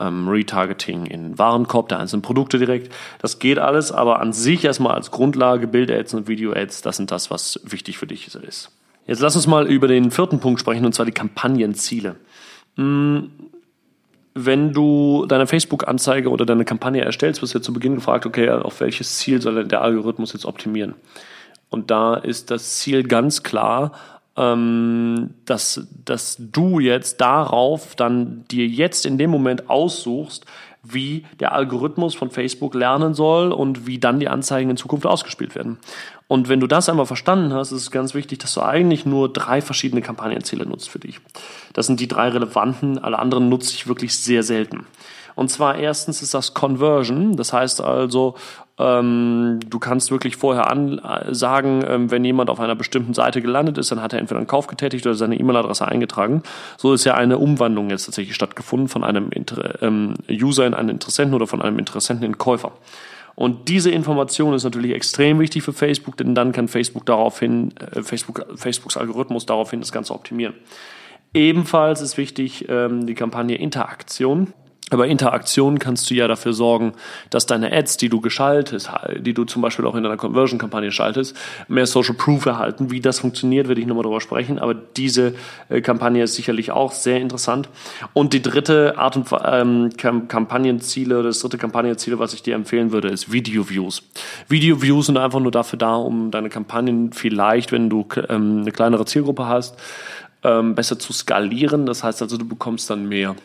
ähm, 0.00 0.28
Retargeting 0.28 1.06
in 1.06 1.38
Warenkorb 1.38 1.88
der 1.88 1.98
einzelnen 1.98 2.22
Produkte 2.22 2.58
direkt. 2.58 2.92
Das 3.20 3.38
geht 3.38 3.58
alles, 3.58 3.92
aber 3.92 4.20
an 4.20 4.32
sich 4.32 4.64
erstmal 4.64 4.94
als 4.94 5.10
Grundlage 5.10 5.66
Bild-Ads 5.66 6.14
und 6.14 6.28
Video-Ads, 6.28 6.82
das 6.82 6.96
sind 6.96 7.10
das, 7.10 7.30
was 7.30 7.60
wichtig 7.64 7.98
für 7.98 8.06
dich 8.06 8.34
ist. 8.34 8.70
Jetzt 9.06 9.20
lass 9.20 9.36
uns 9.36 9.46
mal 9.46 9.66
über 9.66 9.88
den 9.88 10.10
vierten 10.10 10.40
Punkt 10.40 10.60
sprechen, 10.60 10.84
und 10.84 10.94
zwar 10.94 11.06
die 11.06 11.12
Kampagnenziele. 11.12 12.16
Hm, 12.76 13.30
wenn 14.34 14.72
du 14.72 15.26
deine 15.26 15.46
Facebook-Anzeige 15.46 16.30
oder 16.30 16.46
deine 16.46 16.64
Kampagne 16.64 17.04
erstellst, 17.04 17.42
wirst 17.42 17.54
du 17.54 17.58
ja 17.58 17.62
zu 17.62 17.72
Beginn 17.72 17.96
gefragt, 17.96 18.26
okay, 18.26 18.48
auf 18.48 18.80
welches 18.80 19.18
Ziel 19.18 19.42
soll 19.42 19.66
der 19.66 19.82
Algorithmus 19.82 20.32
jetzt 20.32 20.44
optimieren? 20.44 20.94
Und 21.68 21.90
da 21.90 22.14
ist 22.14 22.50
das 22.50 22.78
Ziel 22.78 23.04
ganz 23.04 23.42
klar, 23.42 23.92
ähm, 24.40 25.34
dass, 25.44 25.86
dass 26.04 26.36
du 26.38 26.80
jetzt 26.80 27.20
darauf 27.20 27.94
dann 27.94 28.44
dir 28.50 28.66
jetzt 28.66 29.04
in 29.04 29.18
dem 29.18 29.30
Moment 29.30 29.68
aussuchst, 29.68 30.46
wie 30.82 31.26
der 31.40 31.52
Algorithmus 31.52 32.14
von 32.14 32.30
Facebook 32.30 32.74
lernen 32.74 33.12
soll 33.12 33.52
und 33.52 33.86
wie 33.86 33.98
dann 33.98 34.18
die 34.18 34.28
Anzeigen 34.28 34.70
in 34.70 34.76
Zukunft 34.78 35.04
ausgespielt 35.04 35.54
werden. 35.54 35.78
Und 36.26 36.48
wenn 36.48 36.60
du 36.60 36.66
das 36.66 36.88
einmal 36.88 37.06
verstanden 37.06 37.52
hast, 37.52 37.70
ist 37.72 37.82
es 37.82 37.90
ganz 37.90 38.14
wichtig, 38.14 38.38
dass 38.38 38.54
du 38.54 38.62
eigentlich 38.62 39.04
nur 39.04 39.30
drei 39.30 39.60
verschiedene 39.60 40.00
Kampagnenziele 40.00 40.64
nutzt 40.64 40.88
für 40.88 40.98
dich. 40.98 41.20
Das 41.74 41.86
sind 41.86 42.00
die 42.00 42.08
drei 42.08 42.28
relevanten, 42.28 42.98
alle 42.98 43.18
anderen 43.18 43.50
nutze 43.50 43.74
ich 43.74 43.88
wirklich 43.88 44.16
sehr 44.16 44.42
selten. 44.42 44.86
Und 45.34 45.48
zwar 45.50 45.76
erstens 45.76 46.22
ist 46.22 46.34
das 46.34 46.54
Conversion, 46.54 47.36
das 47.36 47.52
heißt 47.52 47.80
also, 47.80 48.34
ähm, 48.80 49.60
du 49.68 49.78
kannst 49.78 50.10
wirklich 50.10 50.36
vorher 50.36 50.70
äh, 50.72 51.34
sagen, 51.34 51.84
ähm, 51.86 52.10
wenn 52.10 52.24
jemand 52.24 52.48
auf 52.48 52.60
einer 52.60 52.74
bestimmten 52.74 53.12
Seite 53.14 53.42
gelandet 53.42 53.76
ist, 53.78 53.90
dann 53.90 54.02
hat 54.02 54.12
er 54.12 54.18
entweder 54.18 54.38
einen 54.38 54.46
Kauf 54.46 54.66
getätigt 54.66 55.06
oder 55.06 55.14
seine 55.14 55.38
E-Mail-Adresse 55.38 55.86
eingetragen. 55.86 56.42
So 56.78 56.94
ist 56.94 57.04
ja 57.04 57.14
eine 57.14 57.38
Umwandlung 57.38 57.90
jetzt 57.90 58.06
tatsächlich 58.06 58.34
stattgefunden 58.34 58.88
von 58.88 59.04
einem 59.04 59.30
Inter 59.30 59.82
ähm, 59.82 60.14
User 60.30 60.66
in 60.66 60.74
einen 60.74 60.88
Interessenten 60.88 61.34
oder 61.34 61.46
von 61.46 61.60
einem 61.60 61.78
Interessenten 61.78 62.24
in 62.24 62.38
Käufer. 62.38 62.72
Und 63.34 63.68
diese 63.68 63.90
Information 63.90 64.54
ist 64.54 64.64
natürlich 64.64 64.92
extrem 64.92 65.38
wichtig 65.40 65.62
für 65.62 65.72
Facebook, 65.72 66.16
denn 66.16 66.34
dann 66.34 66.52
kann 66.52 66.68
Facebook 66.68 67.06
daraufhin, 67.06 67.74
äh, 67.78 68.02
Facebook, 68.02 68.46
Facebooks 68.54 68.96
Algorithmus 68.96 69.46
daraufhin 69.46 69.80
das 69.80 69.92
Ganze 69.92 70.14
optimieren. 70.14 70.54
Ebenfalls 71.32 72.00
ist 72.00 72.16
wichtig 72.16 72.66
ähm, 72.68 73.06
die 73.06 73.14
Kampagne 73.14 73.56
Interaktion. 73.56 74.52
Über 74.92 75.06
Interaktion 75.06 75.78
kannst 75.78 76.10
du 76.10 76.14
ja 76.14 76.26
dafür 76.26 76.52
sorgen, 76.52 76.92
dass 77.30 77.46
deine 77.46 77.72
Ads, 77.72 77.96
die 77.98 78.08
du 78.08 78.20
geschaltest, 78.20 78.90
die 79.18 79.34
du 79.34 79.44
zum 79.44 79.62
Beispiel 79.62 79.86
auch 79.86 79.94
in 79.94 80.02
deiner 80.02 80.16
Conversion-Kampagne 80.16 80.90
schaltest, 80.90 81.36
mehr 81.68 81.86
Social 81.86 82.14
Proof 82.14 82.46
erhalten. 82.46 82.90
Wie 82.90 83.00
das 83.00 83.20
funktioniert, 83.20 83.68
werde 83.68 83.80
ich 83.80 83.86
nochmal 83.86 84.02
darüber 84.02 84.20
sprechen. 84.20 84.58
Aber 84.58 84.74
diese 84.74 85.34
äh, 85.68 85.80
Kampagne 85.80 86.24
ist 86.24 86.34
sicherlich 86.34 86.72
auch 86.72 86.92
sehr 86.92 87.20
interessant. 87.20 87.68
Und 88.14 88.32
die 88.32 88.42
dritte 88.42 88.98
Art 88.98 89.16
und 89.16 89.28
ähm, 89.44 89.90
Kampagnenziele, 89.96 91.22
das 91.22 91.40
dritte 91.40 91.58
Kampagnenziele, 91.58 92.18
was 92.18 92.34
ich 92.34 92.42
dir 92.42 92.54
empfehlen 92.54 92.90
würde, 92.90 93.08
ist 93.08 93.30
Video-Views. 93.30 94.02
Video-Views 94.48 95.06
sind 95.06 95.18
einfach 95.18 95.40
nur 95.40 95.52
dafür 95.52 95.78
da, 95.78 95.94
um 95.94 96.30
deine 96.30 96.48
Kampagnen 96.48 97.12
vielleicht, 97.12 97.70
wenn 97.70 97.88
du 97.88 98.06
ähm, 98.28 98.62
eine 98.62 98.72
kleinere 98.72 99.04
Zielgruppe 99.04 99.46
hast, 99.46 99.76
ähm, 100.42 100.74
besser 100.74 100.98
zu 100.98 101.12
skalieren. 101.12 101.86
Das 101.86 102.02
heißt 102.02 102.22
also, 102.22 102.36
du 102.36 102.48
bekommst 102.48 102.90
dann 102.90 103.08
mehr 103.08 103.36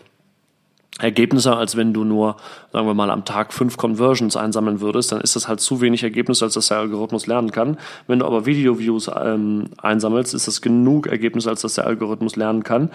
Ergebnisse, 0.99 1.55
als 1.55 1.75
wenn 1.75 1.93
du 1.93 2.05
nur, 2.05 2.37
sagen 2.71 2.87
wir 2.87 2.93
mal, 2.93 3.09
am 3.09 3.25
Tag 3.25 3.51
fünf 3.51 3.75
Conversions 3.75 4.37
einsammeln 4.37 4.79
würdest, 4.79 5.11
dann 5.11 5.19
ist 5.19 5.35
das 5.35 5.47
halt 5.47 5.59
zu 5.59 5.81
wenig 5.81 6.03
Ergebnis, 6.03 6.41
als 6.41 6.53
dass 6.53 6.69
der 6.69 6.77
Algorithmus 6.77 7.27
lernen 7.27 7.51
kann. 7.51 7.77
Wenn 8.07 8.19
du 8.19 8.25
aber 8.25 8.45
Video-Views 8.45 9.11
ähm, 9.21 9.65
einsammelst, 9.81 10.33
ist 10.33 10.47
das 10.47 10.61
genug 10.61 11.07
Ergebnis, 11.07 11.47
als 11.47 11.61
dass 11.61 11.75
der 11.75 11.85
Algorithmus 11.85 12.37
lernen 12.37 12.63
kann. 12.63 12.91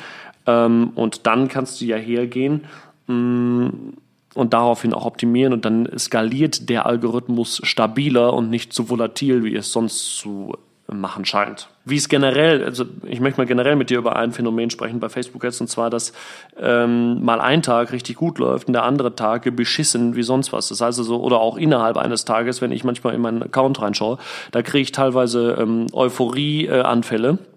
Ähm, 0.46 0.92
und 0.94 1.26
dann 1.26 1.48
kannst 1.48 1.80
du 1.80 1.84
ja 1.84 1.96
hergehen 1.96 2.64
mh, 3.06 3.14
mm, 3.14 3.92
und 4.34 4.52
daraufhin 4.54 4.94
auch 4.94 5.04
optimieren 5.04 5.52
und 5.52 5.64
dann 5.64 5.88
skaliert 5.98 6.70
der 6.70 6.86
Algorithmus 6.86 7.60
stabiler 7.64 8.32
und 8.32 8.48
nicht 8.48 8.72
so 8.72 8.88
volatil, 8.88 9.44
wie 9.44 9.56
es 9.56 9.72
sonst 9.72 10.16
zu 10.16 10.54
machen 10.92 11.24
scheint. 11.24 11.68
Wie 11.84 11.96
es 11.96 12.08
generell, 12.08 12.64
also 12.64 12.84
ich 13.04 13.20
möchte 13.20 13.40
mal 13.40 13.46
generell 13.46 13.76
mit 13.76 13.90
dir 13.90 13.98
über 13.98 14.16
ein 14.16 14.32
Phänomen 14.32 14.70
sprechen 14.70 15.00
bei 15.00 15.08
Facebook 15.08 15.44
jetzt, 15.44 15.60
und 15.60 15.68
zwar, 15.68 15.90
dass 15.90 16.12
ähm, 16.58 17.24
mal 17.24 17.40
ein 17.40 17.62
Tag 17.62 17.92
richtig 17.92 18.16
gut 18.16 18.38
läuft 18.38 18.66
und 18.68 18.74
der 18.74 18.84
andere 18.84 19.14
Tag 19.14 19.54
beschissen 19.56 20.16
wie 20.16 20.22
sonst 20.22 20.52
was. 20.52 20.68
Das 20.68 20.80
heißt 20.80 20.98
also, 20.98 21.20
oder 21.20 21.40
auch 21.40 21.56
innerhalb 21.56 21.96
eines 21.96 22.24
Tages, 22.24 22.60
wenn 22.60 22.72
ich 22.72 22.84
manchmal 22.84 23.14
in 23.14 23.20
meinen 23.20 23.42
Account 23.42 23.80
reinschaue, 23.80 24.18
da 24.52 24.62
kriege 24.62 24.82
ich 24.82 24.92
teilweise 24.92 25.56
ähm, 25.58 25.86
Euphorie-Anfälle. 25.92 27.30
Äh, 27.30 27.49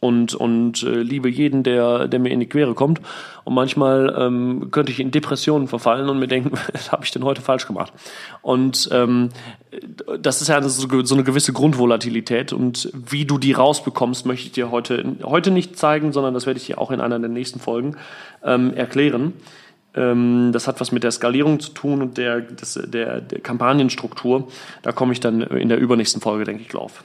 und, 0.00 0.34
und 0.34 0.82
äh, 0.82 1.02
liebe 1.02 1.28
jeden, 1.28 1.62
der, 1.62 2.08
der 2.08 2.20
mir 2.20 2.30
in 2.30 2.40
die 2.40 2.48
Quere 2.48 2.74
kommt. 2.74 3.00
Und 3.44 3.54
manchmal 3.54 4.14
ähm, 4.18 4.68
könnte 4.70 4.92
ich 4.92 5.00
in 5.00 5.10
Depressionen 5.10 5.68
verfallen 5.68 6.08
und 6.08 6.18
mir 6.18 6.26
denken, 6.26 6.52
was 6.72 6.92
habe 6.92 7.04
ich 7.04 7.10
denn 7.10 7.24
heute 7.24 7.40
falsch 7.40 7.66
gemacht? 7.66 7.92
Und 8.42 8.88
ähm, 8.92 9.30
das 10.20 10.42
ist 10.42 10.48
ja 10.48 10.62
so, 10.62 11.04
so 11.04 11.14
eine 11.14 11.24
gewisse 11.24 11.52
Grundvolatilität. 11.52 12.52
Und 12.52 12.90
wie 12.92 13.24
du 13.24 13.38
die 13.38 13.52
rausbekommst, 13.52 14.26
möchte 14.26 14.46
ich 14.46 14.52
dir 14.52 14.70
heute, 14.70 15.16
heute 15.22 15.50
nicht 15.50 15.78
zeigen, 15.78 16.12
sondern 16.12 16.34
das 16.34 16.46
werde 16.46 16.58
ich 16.58 16.66
dir 16.66 16.78
auch 16.78 16.90
in 16.90 17.00
einer 17.00 17.18
der 17.18 17.28
nächsten 17.28 17.60
Folgen 17.60 17.96
ähm, 18.42 18.74
erklären. 18.74 19.34
Ähm, 19.94 20.50
das 20.52 20.68
hat 20.68 20.80
was 20.80 20.92
mit 20.92 21.04
der 21.04 21.10
Skalierung 21.10 21.60
zu 21.60 21.70
tun 21.70 22.02
und 22.02 22.18
der, 22.18 22.40
der, 22.40 23.20
der 23.20 23.40
Kampagnenstruktur. 23.40 24.48
Da 24.82 24.92
komme 24.92 25.12
ich 25.12 25.20
dann 25.20 25.40
in 25.40 25.68
der 25.68 25.78
übernächsten 25.78 26.20
Folge, 26.20 26.44
denke 26.44 26.62
ich, 26.62 26.68
drauf. 26.68 27.02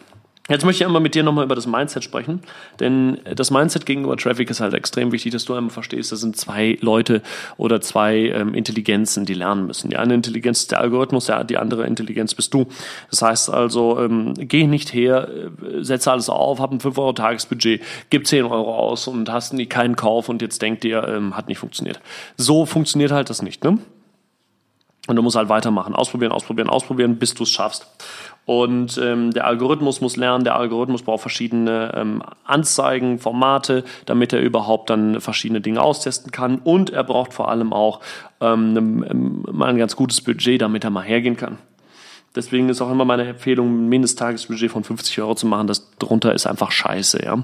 Jetzt 0.50 0.66
möchte 0.66 0.84
ich 0.84 0.88
einmal 0.88 1.02
mit 1.02 1.14
dir 1.14 1.22
nochmal 1.22 1.46
über 1.46 1.54
das 1.54 1.68
Mindset 1.68 2.04
sprechen, 2.04 2.42
denn 2.80 3.20
das 3.36 3.52
Mindset 3.52 3.86
gegenüber 3.86 4.18
Traffic 4.18 4.50
ist 4.50 4.60
halt 4.60 4.74
extrem 4.74 5.12
wichtig, 5.12 5.32
dass 5.32 5.46
du 5.46 5.54
einmal 5.54 5.70
verstehst, 5.70 6.12
das 6.12 6.22
sind 6.22 6.36
zwei 6.36 6.80
Leute 6.82 7.22
oder 7.58 7.80
zwei 7.80 8.32
ähm, 8.34 8.56
Intelligenzen, 8.56 9.26
die 9.26 9.36
lernen 9.36 9.68
müssen. 9.68 9.92
Die 9.92 9.98
eine 9.98 10.16
Intelligenz 10.16 10.62
ist 10.62 10.72
der 10.72 10.82
Algorithmus, 10.82 11.32
die 11.48 11.58
andere 11.58 11.86
Intelligenz 11.86 12.34
bist 12.34 12.54
du. 12.56 12.66
Das 13.12 13.22
heißt 13.22 13.52
also, 13.52 14.00
ähm, 14.00 14.34
geh 14.36 14.66
nicht 14.66 14.94
her, 14.94 15.30
äh, 15.30 15.84
setze 15.84 16.12
alles 16.12 16.28
auf, 16.28 16.60
hab 16.60 16.72
ein 16.72 16.80
5 16.80 16.98
Euro 16.98 17.14
Tagesbudget, 17.14 17.82
gib 18.10 18.26
10 18.26 18.46
Euro 18.46 18.76
aus 18.76 19.08
und 19.08 19.32
hast 19.32 19.54
nie 19.54 19.68
keinen 19.68 19.96
Kauf 19.96 20.28
und 20.28 20.42
jetzt 20.42 20.62
denk 20.62 20.82
dir, 20.82 21.08
ähm, 21.08 21.38
hat 21.38 21.50
nicht 21.50 21.60
funktioniert. 21.60 22.02
So 22.36 22.66
funktioniert 22.66 23.12
halt 23.12 23.30
das 23.30 23.44
nicht, 23.44 23.64
ne? 23.64 23.78
Und 25.12 25.18
du 25.18 25.24
musst 25.24 25.36
halt 25.36 25.50
weitermachen, 25.50 25.94
ausprobieren, 25.94 26.32
ausprobieren, 26.32 26.70
ausprobieren, 26.70 27.18
bis 27.18 27.34
du 27.34 27.44
es 27.44 27.50
schaffst. 27.50 27.86
Und 28.46 28.98
ähm, 28.98 29.32
der 29.32 29.46
Algorithmus 29.46 30.00
muss 30.00 30.16
lernen, 30.16 30.46
der 30.46 30.56
Algorithmus 30.56 31.02
braucht 31.04 31.20
verschiedene 31.20 31.92
ähm, 31.98 32.24
Anzeigen, 32.46 33.20
Formate, 33.20 33.84
damit 34.06 34.32
er 34.32 34.40
überhaupt 34.40 34.90
dann 34.90 35.20
verschiedene 35.20 35.60
Dinge 35.60 35.82
austesten 35.82 36.32
kann. 36.32 36.60
Und 36.60 36.92
er 36.92 37.04
braucht 37.04 37.34
vor 37.34 37.50
allem 37.50 37.74
auch 37.74 38.00
ähm, 38.40 38.72
ne, 38.72 38.80
ähm, 38.80 39.44
mal 39.52 39.66
ein 39.66 39.78
ganz 39.78 39.98
gutes 39.98 40.22
Budget, 40.22 40.62
damit 40.62 40.86
er 40.86 40.92
mal 40.92 41.04
hergehen 41.04 41.36
kann. 41.36 41.58
Deswegen 42.34 42.70
ist 42.70 42.80
auch 42.80 42.90
immer 42.90 43.04
meine 43.04 43.28
Empfehlung, 43.28 43.68
ein 43.68 43.90
Mindesttagesbudget 43.90 44.72
von 44.72 44.86
50 44.86 45.20
Euro 45.20 45.36
zu 45.36 45.46
machen. 45.46 45.68
Das 45.68 45.92
drunter 46.00 46.34
ist 46.34 46.48
einfach 46.48 46.72
scheiße, 46.72 47.22
ja. 47.26 47.44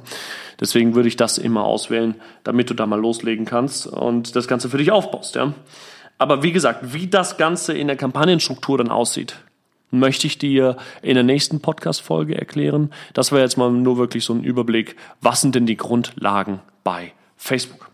Deswegen 0.62 0.95
würde 0.95 1.10
ich 1.10 1.17
das 1.17 1.38
immer 1.38 1.65
auswählen, 1.65 2.15
damit 2.45 2.69
du 2.69 2.73
da 2.73 2.86
mal 2.86 2.97
loslegen 2.97 3.43
kannst 3.45 3.88
und 3.88 4.38
das 4.38 4.47
Ganze 4.47 4.69
für 4.69 4.77
dich 4.77 4.91
aufbaust, 4.91 5.36
ja. 5.36 5.51
Aber 6.17 6.43
wie 6.43 6.51
gesagt, 6.51 6.93
wie 6.93 7.08
das 7.08 7.38
Ganze 7.38 7.73
in 7.73 7.88
der 7.88 7.95
Kampagnenstruktur 7.95 8.77
dann 8.77 8.89
aussieht, 8.89 9.38
möchte 9.91 10.27
ich 10.27 10.38
dir 10.38 10.77
in 11.01 11.13
der 11.13 11.23
nächsten 11.23 11.62
Podcast-Folge 11.62 12.38
erklären. 12.38 12.91
Das 13.13 13.32
war 13.32 13.39
jetzt 13.39 13.58
mal 13.58 13.71
nur 13.71 13.97
wirklich 13.97 14.25
so 14.25 14.34
ein 14.34 14.43
Überblick. 14.43 14.95
Was 15.21 15.41
sind 15.41 15.56
denn 15.56 15.65
die 15.65 15.77
Grundlagen 15.77 16.60
bei 16.84 17.13
Facebook? 17.38 17.87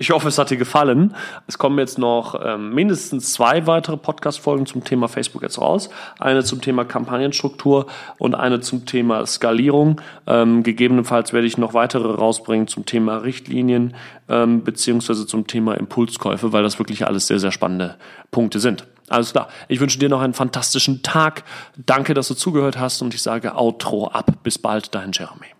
Ich 0.00 0.08
hoffe, 0.12 0.28
es 0.28 0.38
hat 0.38 0.48
dir 0.48 0.56
gefallen. 0.56 1.14
Es 1.46 1.58
kommen 1.58 1.78
jetzt 1.78 1.98
noch 1.98 2.34
ähm, 2.42 2.72
mindestens 2.74 3.34
zwei 3.34 3.66
weitere 3.66 3.98
Podcast-Folgen 3.98 4.64
zum 4.64 4.82
Thema 4.82 5.08
Facebook 5.08 5.42
jetzt 5.42 5.60
raus. 5.60 5.90
Eine 6.18 6.42
zum 6.42 6.62
Thema 6.62 6.86
Kampagnenstruktur 6.86 7.84
und 8.16 8.34
eine 8.34 8.60
zum 8.60 8.86
Thema 8.86 9.26
Skalierung. 9.26 10.00
Ähm, 10.26 10.62
gegebenenfalls 10.62 11.34
werde 11.34 11.46
ich 11.46 11.58
noch 11.58 11.74
weitere 11.74 12.10
rausbringen 12.14 12.66
zum 12.66 12.86
Thema 12.86 13.18
Richtlinien 13.18 13.94
ähm, 14.30 14.64
beziehungsweise 14.64 15.26
zum 15.26 15.46
Thema 15.46 15.74
Impulskäufe, 15.74 16.50
weil 16.54 16.62
das 16.62 16.78
wirklich 16.78 17.06
alles 17.06 17.26
sehr, 17.26 17.38
sehr 17.38 17.52
spannende 17.52 17.96
Punkte 18.30 18.58
sind. 18.58 18.86
Alles 19.10 19.32
klar. 19.32 19.48
Ich 19.68 19.80
wünsche 19.80 19.98
dir 19.98 20.08
noch 20.08 20.22
einen 20.22 20.32
fantastischen 20.32 21.02
Tag. 21.02 21.44
Danke, 21.76 22.14
dass 22.14 22.28
du 22.28 22.34
zugehört 22.34 22.78
hast 22.78 23.02
und 23.02 23.12
ich 23.12 23.20
sage 23.20 23.54
Outro 23.54 24.08
ab. 24.08 24.32
Bis 24.44 24.56
bald, 24.56 24.94
dein 24.94 25.12
Jeremy. 25.12 25.59